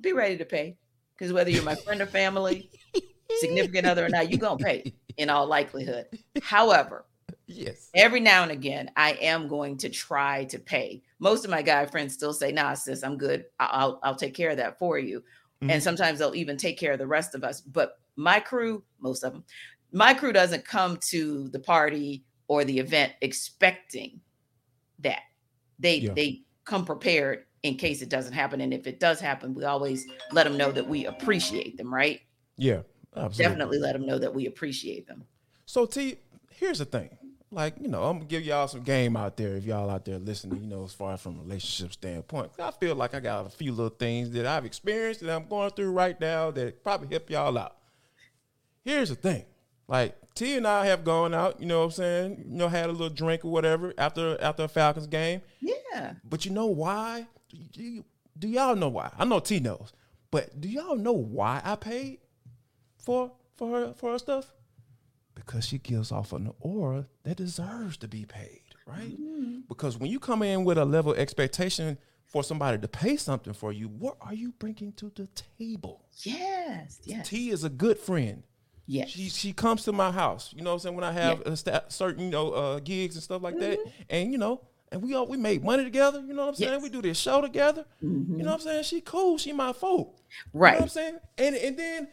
be 0.00 0.12
ready 0.12 0.36
to 0.36 0.44
pay. 0.44 0.76
Because 1.16 1.32
whether 1.32 1.50
you're 1.50 1.62
my 1.62 1.74
friend 1.74 2.00
or 2.00 2.06
family, 2.06 2.70
significant 3.40 3.86
other 3.86 4.06
or 4.06 4.08
not, 4.08 4.30
you're 4.30 4.38
going 4.38 4.58
to 4.58 4.64
pay 4.64 4.94
in 5.18 5.28
all 5.28 5.46
likelihood. 5.46 6.06
However, 6.42 7.04
yes, 7.46 7.90
every 7.94 8.20
now 8.20 8.42
and 8.42 8.52
again, 8.52 8.90
I 8.96 9.12
am 9.20 9.46
going 9.46 9.76
to 9.78 9.90
try 9.90 10.44
to 10.44 10.58
pay. 10.58 11.02
Most 11.18 11.44
of 11.44 11.50
my 11.50 11.60
guy 11.60 11.84
friends 11.84 12.14
still 12.14 12.32
say, 12.32 12.52
nah, 12.52 12.72
sis, 12.72 13.02
I'm 13.02 13.18
good. 13.18 13.44
I'll, 13.58 14.00
I'll 14.02 14.14
take 14.14 14.32
care 14.32 14.48
of 14.48 14.56
that 14.56 14.78
for 14.78 14.98
you. 14.98 15.20
Mm-hmm. 15.62 15.70
And 15.70 15.82
sometimes 15.82 16.18
they'll 16.18 16.34
even 16.34 16.56
take 16.56 16.78
care 16.78 16.92
of 16.92 16.98
the 16.98 17.06
rest 17.06 17.34
of 17.34 17.44
us. 17.44 17.60
But 17.60 17.98
my 18.20 18.40
crew, 18.40 18.82
most 19.00 19.24
of 19.24 19.32
them, 19.32 19.44
my 19.92 20.14
crew 20.14 20.32
doesn't 20.32 20.64
come 20.64 20.98
to 21.08 21.48
the 21.48 21.58
party 21.58 22.24
or 22.48 22.64
the 22.64 22.78
event 22.78 23.12
expecting 23.20 24.20
that. 25.00 25.22
They 25.78 25.96
yeah. 25.96 26.12
they 26.14 26.42
come 26.64 26.84
prepared 26.84 27.44
in 27.62 27.76
case 27.76 28.02
it 28.02 28.08
doesn't 28.08 28.32
happen. 28.32 28.60
And 28.60 28.72
if 28.72 28.86
it 28.86 29.00
does 29.00 29.20
happen, 29.20 29.54
we 29.54 29.64
always 29.64 30.06
let 30.32 30.44
them 30.44 30.56
know 30.56 30.70
that 30.72 30.86
we 30.86 31.06
appreciate 31.06 31.76
them, 31.76 31.92
right? 31.92 32.20
Yeah, 32.56 32.82
absolutely. 33.16 33.44
Definitely 33.44 33.78
let 33.78 33.92
them 33.94 34.06
know 34.06 34.18
that 34.18 34.34
we 34.34 34.46
appreciate 34.46 35.06
them. 35.06 35.24
So 35.66 35.86
T, 35.86 36.16
here's 36.50 36.78
the 36.78 36.84
thing. 36.84 37.16
Like, 37.52 37.74
you 37.80 37.88
know, 37.88 38.04
I'm 38.04 38.18
gonna 38.18 38.26
give 38.26 38.42
y'all 38.42 38.68
some 38.68 38.82
game 38.82 39.16
out 39.16 39.36
there 39.36 39.56
if 39.56 39.64
y'all 39.64 39.90
out 39.90 40.04
there 40.04 40.18
listening, 40.18 40.62
you 40.62 40.68
know, 40.68 40.84
as 40.84 40.92
far 40.92 41.14
as 41.14 41.20
from 41.20 41.38
a 41.38 41.42
relationship 41.42 41.92
standpoint. 41.92 42.52
I 42.60 42.70
feel 42.70 42.94
like 42.94 43.14
I 43.14 43.20
got 43.20 43.46
a 43.46 43.50
few 43.50 43.72
little 43.72 43.88
things 43.88 44.30
that 44.32 44.46
I've 44.46 44.64
experienced 44.64 45.20
that 45.20 45.34
I'm 45.34 45.48
going 45.48 45.70
through 45.70 45.90
right 45.90 46.20
now 46.20 46.52
that 46.52 46.84
probably 46.84 47.08
help 47.08 47.28
y'all 47.28 47.58
out 47.58 47.79
here's 48.84 49.08
the 49.08 49.14
thing. 49.14 49.44
Like 49.88 50.16
T 50.34 50.56
and 50.56 50.66
I 50.66 50.86
have 50.86 51.04
gone 51.04 51.34
out, 51.34 51.60
you 51.60 51.66
know 51.66 51.80
what 51.80 51.86
I'm 51.86 51.90
saying? 51.90 52.44
You 52.48 52.56
know, 52.56 52.68
had 52.68 52.88
a 52.88 52.92
little 52.92 53.10
drink 53.10 53.44
or 53.44 53.50
whatever 53.50 53.92
after 53.98 54.40
after 54.40 54.64
a 54.64 54.68
Falcons 54.68 55.06
game. 55.06 55.42
Yeah. 55.60 56.14
But 56.24 56.44
you 56.44 56.52
know 56.52 56.66
why? 56.66 57.26
Do, 57.72 57.82
you, 57.82 58.04
do 58.38 58.48
y'all 58.48 58.76
know 58.76 58.88
why? 58.88 59.10
I 59.18 59.24
know 59.24 59.40
T 59.40 59.58
knows. 59.58 59.92
But 60.30 60.60
do 60.60 60.68
y'all 60.68 60.96
know 60.96 61.12
why 61.12 61.60
I 61.64 61.74
paid 61.74 62.18
for 62.98 63.32
for 63.56 63.70
her 63.70 63.92
for 63.94 64.12
her 64.12 64.18
stuff? 64.18 64.52
Because 65.34 65.66
she 65.66 65.78
gives 65.78 66.12
off 66.12 66.32
an 66.32 66.52
aura 66.60 67.06
that 67.24 67.38
deserves 67.38 67.96
to 67.98 68.08
be 68.08 68.24
paid, 68.24 68.62
right? 68.86 69.20
Mm-hmm. 69.20 69.60
Because 69.68 69.98
when 69.98 70.10
you 70.10 70.20
come 70.20 70.42
in 70.42 70.64
with 70.64 70.78
a 70.78 70.84
level 70.84 71.12
of 71.12 71.18
expectation 71.18 71.98
for 72.26 72.44
somebody 72.44 72.78
to 72.78 72.86
pay 72.86 73.16
something 73.16 73.52
for 73.52 73.72
you, 73.72 73.88
what 73.88 74.16
are 74.20 74.34
you 74.34 74.52
bringing 74.58 74.92
to 74.92 75.10
the 75.16 75.28
table? 75.58 76.04
Yes, 76.22 77.00
yes. 77.02 77.28
T 77.28 77.50
is 77.50 77.64
a 77.64 77.68
good 77.68 77.98
friend. 77.98 78.44
Yeah. 78.90 79.06
She 79.06 79.28
she 79.28 79.52
comes 79.52 79.84
to 79.84 79.92
my 79.92 80.10
house. 80.10 80.52
You 80.56 80.64
know 80.64 80.70
what 80.70 80.74
I'm 80.74 80.80
saying? 80.80 80.94
When 80.96 81.04
I 81.04 81.12
have 81.12 81.42
yeah. 81.46 81.54
st- 81.54 81.92
certain, 81.92 82.24
you 82.24 82.30
know, 82.30 82.50
uh, 82.50 82.80
gigs 82.80 83.14
and 83.14 83.22
stuff 83.22 83.40
like 83.40 83.54
mm-hmm. 83.54 83.70
that. 83.70 83.78
And 84.08 84.32
you 84.32 84.38
know, 84.38 84.62
and 84.90 85.00
we 85.00 85.14
all 85.14 85.28
we 85.28 85.36
make 85.36 85.62
money 85.62 85.84
together, 85.84 86.20
you 86.26 86.34
know 86.34 86.42
what 86.42 86.48
I'm 86.48 86.54
saying? 86.56 86.72
Yes. 86.72 86.82
We 86.82 86.88
do 86.88 87.00
this 87.00 87.16
show 87.16 87.40
together. 87.40 87.84
Mm-hmm. 88.02 88.38
You 88.38 88.42
know 88.42 88.50
what 88.50 88.60
I'm 88.62 88.66
saying? 88.66 88.82
She 88.82 89.00
cool, 89.00 89.38
she 89.38 89.52
my 89.52 89.72
folk. 89.72 90.18
Right. 90.52 90.70
You 90.70 90.72
know 90.72 90.78
what 90.78 90.82
I'm 90.82 90.88
saying? 90.88 91.18
And 91.38 91.54
and 91.54 91.78
then 91.78 92.08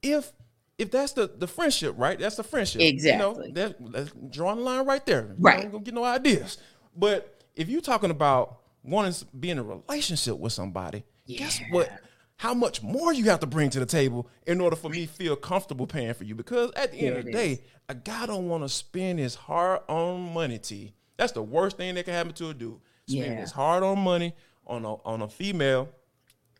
if 0.00 0.32
if 0.78 0.92
that's 0.92 1.14
the 1.14 1.26
the 1.26 1.48
friendship, 1.48 1.96
right? 1.98 2.16
That's 2.16 2.36
the 2.36 2.44
friendship. 2.44 2.80
Exactly. 2.80 3.48
You 3.48 3.52
know, 3.52 3.52
that, 3.54 3.92
that's 3.92 4.12
drawing 4.30 4.58
the 4.58 4.62
line 4.62 4.86
right 4.86 5.04
there. 5.04 5.34
Right. 5.36 5.64
You 5.64 5.70
don't 5.70 5.82
get 5.82 5.94
no 5.94 6.04
ideas. 6.04 6.58
But 6.96 7.42
if 7.56 7.68
you're 7.68 7.80
talking 7.80 8.12
about 8.12 8.60
wanting 8.84 9.14
to 9.14 9.24
be 9.34 9.50
in 9.50 9.58
a 9.58 9.64
relationship 9.64 10.38
with 10.38 10.52
somebody, 10.52 11.02
yeah. 11.26 11.40
guess 11.40 11.60
what? 11.70 11.90
How 12.38 12.54
much 12.54 12.82
more 12.82 13.12
you 13.12 13.24
have 13.24 13.40
to 13.40 13.46
bring 13.46 13.68
to 13.68 13.80
the 13.80 13.86
table 13.86 14.28
in 14.46 14.60
order 14.60 14.76
for 14.76 14.88
me 14.88 15.06
feel 15.06 15.36
comfortable 15.36 15.86
paying 15.86 16.14
for 16.14 16.24
you. 16.24 16.34
Because 16.34 16.70
at 16.76 16.92
the 16.92 17.00
end 17.00 17.16
of 17.18 17.24
the 17.24 17.32
day, 17.32 17.60
a 17.88 17.94
guy 17.94 18.26
don't 18.26 18.48
want 18.48 18.62
to 18.62 18.68
spend 18.68 19.18
his 19.18 19.34
hard-earned 19.34 20.32
money. 20.32 20.58
T. 20.58 20.94
That's 21.16 21.32
the 21.32 21.42
worst 21.42 21.76
thing 21.76 21.96
that 21.96 22.04
can 22.04 22.14
happen 22.14 22.32
to 22.34 22.50
a 22.50 22.54
dude. 22.54 22.78
Spend 23.08 23.24
yeah. 23.24 23.40
his 23.40 23.50
hard 23.50 23.82
on 23.82 23.98
money 23.98 24.34
on 24.66 24.84
a 24.84 24.94
on 25.04 25.22
a 25.22 25.28
female, 25.28 25.88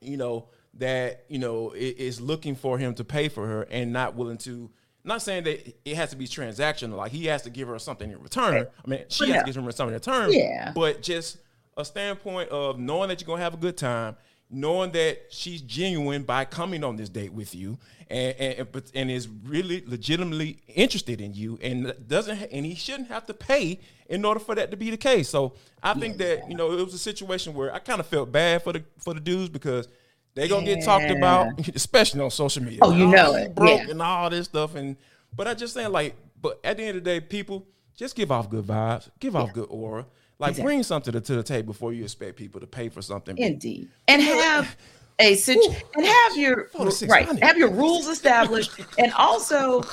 you 0.01 0.17
know 0.17 0.49
that 0.75 1.25
you 1.29 1.39
know 1.39 1.73
is 1.77 2.21
looking 2.21 2.57
for 2.57 2.79
him 2.79 2.95
to 2.95 3.05
pay 3.05 3.29
for 3.29 3.47
her 3.47 3.63
and 3.71 3.93
not 3.93 4.17
willing 4.17 4.39
to. 4.39 4.71
not 5.05 5.23
saying 5.23 5.45
that 5.45 5.77
it 5.85 5.97
has 5.97 6.11
to 6.11 6.17
be 6.17 6.27
transactional, 6.27 6.97
like 6.97 7.13
he 7.13 7.27
has 7.27 7.43
to 7.43 7.51
give 7.51 7.69
her 7.69 7.79
something 7.79 8.11
in 8.11 8.21
return. 8.21 8.67
I 8.85 8.89
mean, 8.89 9.05
she 9.09 9.31
has 9.31 9.43
to 9.43 9.47
give 9.47 9.57
him 9.57 9.71
something 9.73 9.95
in 9.95 9.95
return. 9.95 10.33
Yeah. 10.33 10.73
But 10.75 11.03
just 11.03 11.39
a 11.77 11.85
standpoint 11.85 12.49
of 12.51 12.79
knowing 12.79 13.09
that 13.09 13.21
you're 13.21 13.27
gonna 13.27 13.43
have 13.43 13.55
a 13.55 13.59
good 13.59 13.77
time 13.77 14.17
knowing 14.51 14.91
that 14.93 15.27
she's 15.31 15.61
genuine 15.61 16.23
by 16.23 16.45
coming 16.45 16.83
on 16.83 16.97
this 16.97 17.09
date 17.09 17.33
with 17.33 17.55
you 17.55 17.79
and 18.09 18.35
and, 18.39 18.83
and 18.95 19.11
is 19.11 19.29
really 19.45 19.85
legitimately 19.87 20.59
interested 20.75 21.21
in 21.21 21.35
you 21.35 21.59
and 21.63 21.95
doesn't 22.07 22.39
and 22.51 22.65
he 22.65 22.75
shouldn't 22.75 23.09
have 23.09 23.27
to 23.27 23.35
pay 23.35 23.79
in 24.09 24.25
order 24.25 24.41
for 24.41 24.55
that 24.55 24.71
to 24.71 24.77
be 24.77 24.91
the 24.91 24.97
case. 24.97 25.29
So 25.29 25.55
I 25.83 25.95
think 25.95 26.19
that 26.19 26.49
you 26.49 26.57
know 26.57 26.73
it 26.73 26.85
was 26.85 26.95
a 26.95 26.99
situation 26.99 27.55
where 27.55 27.73
I 27.75 27.79
kind 27.79 28.01
of 28.01 28.07
felt 28.07 28.33
bad 28.33 28.63
for 28.63 28.73
the 28.73 28.83
for 28.99 29.15
the 29.15 29.21
dudes 29.21 29.51
because 29.51 29.89
they're 30.35 30.49
gonna 30.49 30.67
yeah. 30.67 30.77
get 30.77 30.85
talked 30.85 31.11
about, 31.11 31.69
especially 31.75 32.21
on 32.21 32.31
social 32.31 32.63
media. 32.63 32.79
Oh, 32.83 32.93
you 32.93 33.05
oh, 33.05 33.11
know 33.11 33.35
it, 33.35 33.55
broke 33.55 33.83
yeah. 33.83 33.91
and 33.91 34.03
all 34.03 34.31
this 34.31 34.47
stuff. 34.47 34.75
And 34.75 34.97
but 35.35 35.47
I 35.47 35.55
just 35.55 35.75
saying 35.75 35.93
like, 35.93 36.17
but 36.41 36.61
at 36.65 36.77
the 36.77 36.85
end 36.85 36.97
of 36.99 37.05
the 37.05 37.11
day, 37.11 37.21
people 37.21 37.67
just 37.97 38.15
give 38.15 38.31
off 38.31 38.49
good 38.49 38.65
vibes, 38.65 39.11
give 39.19 39.35
yeah. 39.35 39.41
off 39.41 39.53
good 39.53 39.67
aura. 39.69 40.07
Like 40.39 40.51
exactly. 40.51 40.69
bring 40.69 40.83
something 40.85 41.13
to, 41.13 41.21
to, 41.21 41.37
the 41.37 41.43
table 41.43 41.73
before 41.73 41.93
you 41.93 42.05
expect 42.05 42.37
people 42.37 42.61
to 42.61 42.67
pay 42.67 42.89
for 42.89 43.03
something. 43.03 43.37
Indeed, 43.39 43.89
and 44.07 44.23
have 44.23 44.77
a 45.19 45.35
situ- 45.35 45.75
and 45.97 46.07
have 46.07 46.37
your 46.37 46.69
right 47.09 47.43
have 47.43 47.59
your 47.59 47.71
rules 47.71 48.07
established, 48.07 48.73
and 48.99 49.13
also. 49.15 49.83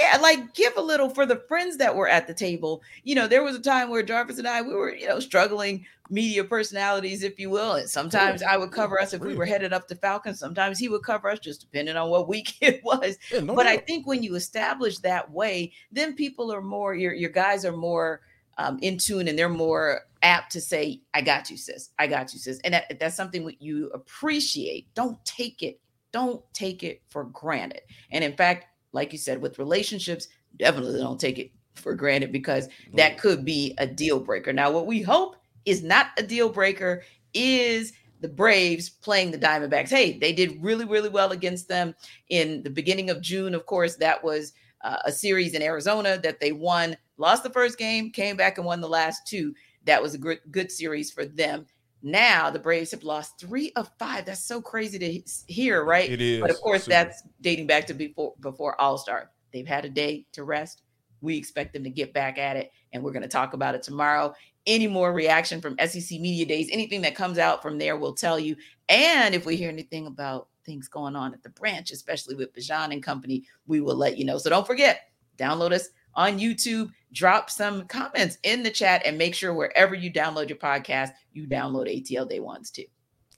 Yeah, 0.00 0.18
like 0.18 0.54
give 0.54 0.76
a 0.76 0.80
little 0.80 1.08
for 1.08 1.26
the 1.26 1.42
friends 1.48 1.76
that 1.78 1.96
were 1.96 2.06
at 2.06 2.28
the 2.28 2.32
table. 2.32 2.80
You 3.02 3.16
know, 3.16 3.26
there 3.26 3.42
was 3.42 3.56
a 3.56 3.60
time 3.60 3.90
where 3.90 4.04
Jarvis 4.04 4.38
and 4.38 4.46
I 4.46 4.62
we 4.62 4.72
were, 4.72 4.94
you 4.94 5.08
know, 5.08 5.18
struggling 5.18 5.84
media 6.10 6.44
personalities, 6.44 7.22
if 7.22 7.38
you 7.38 7.50
will. 7.50 7.74
And 7.74 7.88
sometimes 7.88 8.42
I 8.42 8.56
would 8.56 8.72
cover 8.72 9.00
us 9.00 9.14
if 9.14 9.20
we 9.20 9.34
were 9.34 9.46
headed 9.46 9.72
up 9.72 9.88
to 9.88 9.94
Falcon. 9.96 10.34
Sometimes 10.34 10.78
he 10.78 10.88
would 10.88 11.02
cover 11.02 11.28
us, 11.28 11.38
just 11.38 11.60
depending 11.60 11.96
on 11.96 12.10
what 12.10 12.28
week 12.28 12.54
it 12.60 12.82
was. 12.84 13.18
Yeah, 13.32 13.40
no 13.40 13.54
but 13.54 13.66
I 13.66 13.78
think 13.78 14.06
when 14.06 14.22
you 14.22 14.34
establish 14.34 14.98
that 14.98 15.30
way, 15.30 15.72
then 15.90 16.14
people 16.14 16.52
are 16.52 16.62
more 16.62 16.94
your 16.94 17.12
your 17.12 17.30
guys 17.30 17.64
are 17.64 17.76
more 17.76 18.20
um, 18.60 18.78
in 18.82 18.98
tune 18.98 19.26
and 19.26 19.38
they're 19.38 19.48
more 19.48 20.02
apt 20.22 20.52
to 20.52 20.60
say, 20.60 21.00
I 21.14 21.22
got 21.22 21.50
you, 21.50 21.56
sis. 21.56 21.90
I 21.98 22.06
got 22.06 22.34
you, 22.34 22.38
sis. 22.38 22.60
And 22.62 22.74
that, 22.74 22.98
that's 23.00 23.16
something 23.16 23.50
you 23.58 23.90
appreciate. 23.94 24.92
Don't 24.94 25.22
take 25.24 25.62
it. 25.62 25.80
Don't 26.12 26.42
take 26.52 26.82
it 26.82 27.00
for 27.08 27.24
granted. 27.24 27.80
And 28.12 28.22
in 28.22 28.36
fact, 28.36 28.66
like 28.92 29.12
you 29.12 29.18
said, 29.18 29.40
with 29.40 29.58
relationships, 29.58 30.28
definitely 30.58 31.00
don't 31.00 31.18
take 31.18 31.38
it 31.38 31.52
for 31.74 31.94
granted 31.94 32.32
because 32.32 32.68
that 32.94 33.18
could 33.18 33.46
be 33.46 33.74
a 33.78 33.86
deal 33.86 34.20
breaker. 34.20 34.52
Now, 34.52 34.70
what 34.70 34.86
we 34.86 35.00
hope 35.00 35.36
is 35.64 35.82
not 35.82 36.08
a 36.18 36.22
deal 36.22 36.50
breaker 36.50 37.02
is 37.32 37.94
the 38.20 38.28
Braves 38.28 38.90
playing 38.90 39.30
the 39.30 39.38
Diamondbacks. 39.38 39.88
Hey, 39.88 40.18
they 40.18 40.32
did 40.32 40.62
really, 40.62 40.84
really 40.84 41.08
well 41.08 41.32
against 41.32 41.68
them 41.68 41.94
in 42.28 42.62
the 42.62 42.70
beginning 42.70 43.10
of 43.10 43.20
June. 43.20 43.54
Of 43.54 43.66
course, 43.66 43.96
that 43.96 44.22
was 44.22 44.52
uh, 44.82 44.98
a 45.04 45.12
series 45.12 45.54
in 45.54 45.62
Arizona 45.62 46.18
that 46.22 46.40
they 46.40 46.52
won, 46.52 46.96
lost 47.16 47.42
the 47.42 47.50
first 47.50 47.78
game, 47.78 48.10
came 48.10 48.36
back 48.36 48.58
and 48.58 48.66
won 48.66 48.80
the 48.80 48.88
last 48.88 49.26
two. 49.26 49.54
That 49.84 50.02
was 50.02 50.14
a 50.14 50.18
good, 50.18 50.40
good 50.50 50.70
series 50.70 51.10
for 51.10 51.24
them. 51.24 51.66
Now 52.02 52.50
the 52.50 52.58
Braves 52.58 52.90
have 52.92 53.02
lost 53.02 53.38
three 53.38 53.72
of 53.76 53.90
five. 53.98 54.24
That's 54.24 54.44
so 54.44 54.60
crazy 54.60 54.98
to 54.98 55.52
hear, 55.52 55.84
right? 55.84 56.10
It 56.10 56.20
is. 56.20 56.40
But 56.40 56.50
of 56.50 56.60
course, 56.60 56.84
Super. 56.84 56.94
that's 56.94 57.22
dating 57.40 57.66
back 57.66 57.86
to 57.88 57.94
before 57.94 58.34
before 58.40 58.80
All 58.80 58.96
Star. 58.96 59.30
They've 59.52 59.66
had 59.66 59.84
a 59.84 59.90
day 59.90 60.26
to 60.32 60.44
rest. 60.44 60.82
We 61.20 61.36
expect 61.36 61.74
them 61.74 61.84
to 61.84 61.90
get 61.90 62.14
back 62.14 62.38
at 62.38 62.56
it, 62.56 62.70
and 62.92 63.02
we're 63.02 63.12
going 63.12 63.22
to 63.22 63.28
talk 63.28 63.52
about 63.52 63.74
it 63.74 63.82
tomorrow. 63.82 64.34
Any 64.66 64.86
more 64.86 65.12
reaction 65.12 65.60
from 65.60 65.76
SEC 65.78 66.20
Media 66.20 66.44
Days, 66.44 66.68
anything 66.70 67.00
that 67.02 67.14
comes 67.14 67.38
out 67.38 67.62
from 67.62 67.78
there, 67.78 67.96
we'll 67.96 68.14
tell 68.14 68.38
you. 68.38 68.56
And 68.88 69.34
if 69.34 69.46
we 69.46 69.56
hear 69.56 69.70
anything 69.70 70.06
about 70.06 70.48
things 70.66 70.88
going 70.88 71.16
on 71.16 71.32
at 71.32 71.42
the 71.42 71.48
branch, 71.50 71.90
especially 71.90 72.34
with 72.34 72.54
Bijan 72.54 72.92
and 72.92 73.02
company, 73.02 73.44
we 73.66 73.80
will 73.80 73.96
let 73.96 74.18
you 74.18 74.24
know. 74.24 74.38
So 74.38 74.50
don't 74.50 74.66
forget, 74.66 75.10
download 75.38 75.72
us 75.72 75.88
on 76.14 76.38
YouTube, 76.38 76.90
drop 77.12 77.50
some 77.50 77.86
comments 77.86 78.38
in 78.42 78.62
the 78.62 78.70
chat, 78.70 79.02
and 79.04 79.16
make 79.16 79.34
sure 79.34 79.54
wherever 79.54 79.94
you 79.94 80.12
download 80.12 80.48
your 80.48 80.58
podcast, 80.58 81.10
you 81.32 81.46
download 81.46 81.86
ATL 81.88 82.28
Day 82.28 82.40
Ones 82.40 82.70
too. 82.70 82.84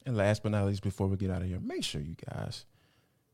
And 0.05 0.17
last 0.17 0.43
but 0.43 0.53
not 0.53 0.67
least, 0.67 0.83
before 0.83 1.07
we 1.07 1.17
get 1.17 1.31
out 1.31 1.43
of 1.43 1.49
here, 1.49 1.61
make 1.61 1.85
sure 1.85 2.01
you 2.01 2.17
guys 2.29 2.65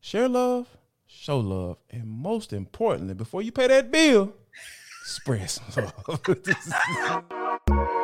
share 0.01 0.27
love, 0.27 0.67
show 1.07 1.39
love, 1.39 1.77
and 1.89 2.07
most 2.07 2.53
importantly, 2.53 3.15
before 3.15 3.41
you 3.41 3.51
pay 3.51 3.67
that 3.67 3.91
bill, 3.91 4.33
love. 5.77 7.23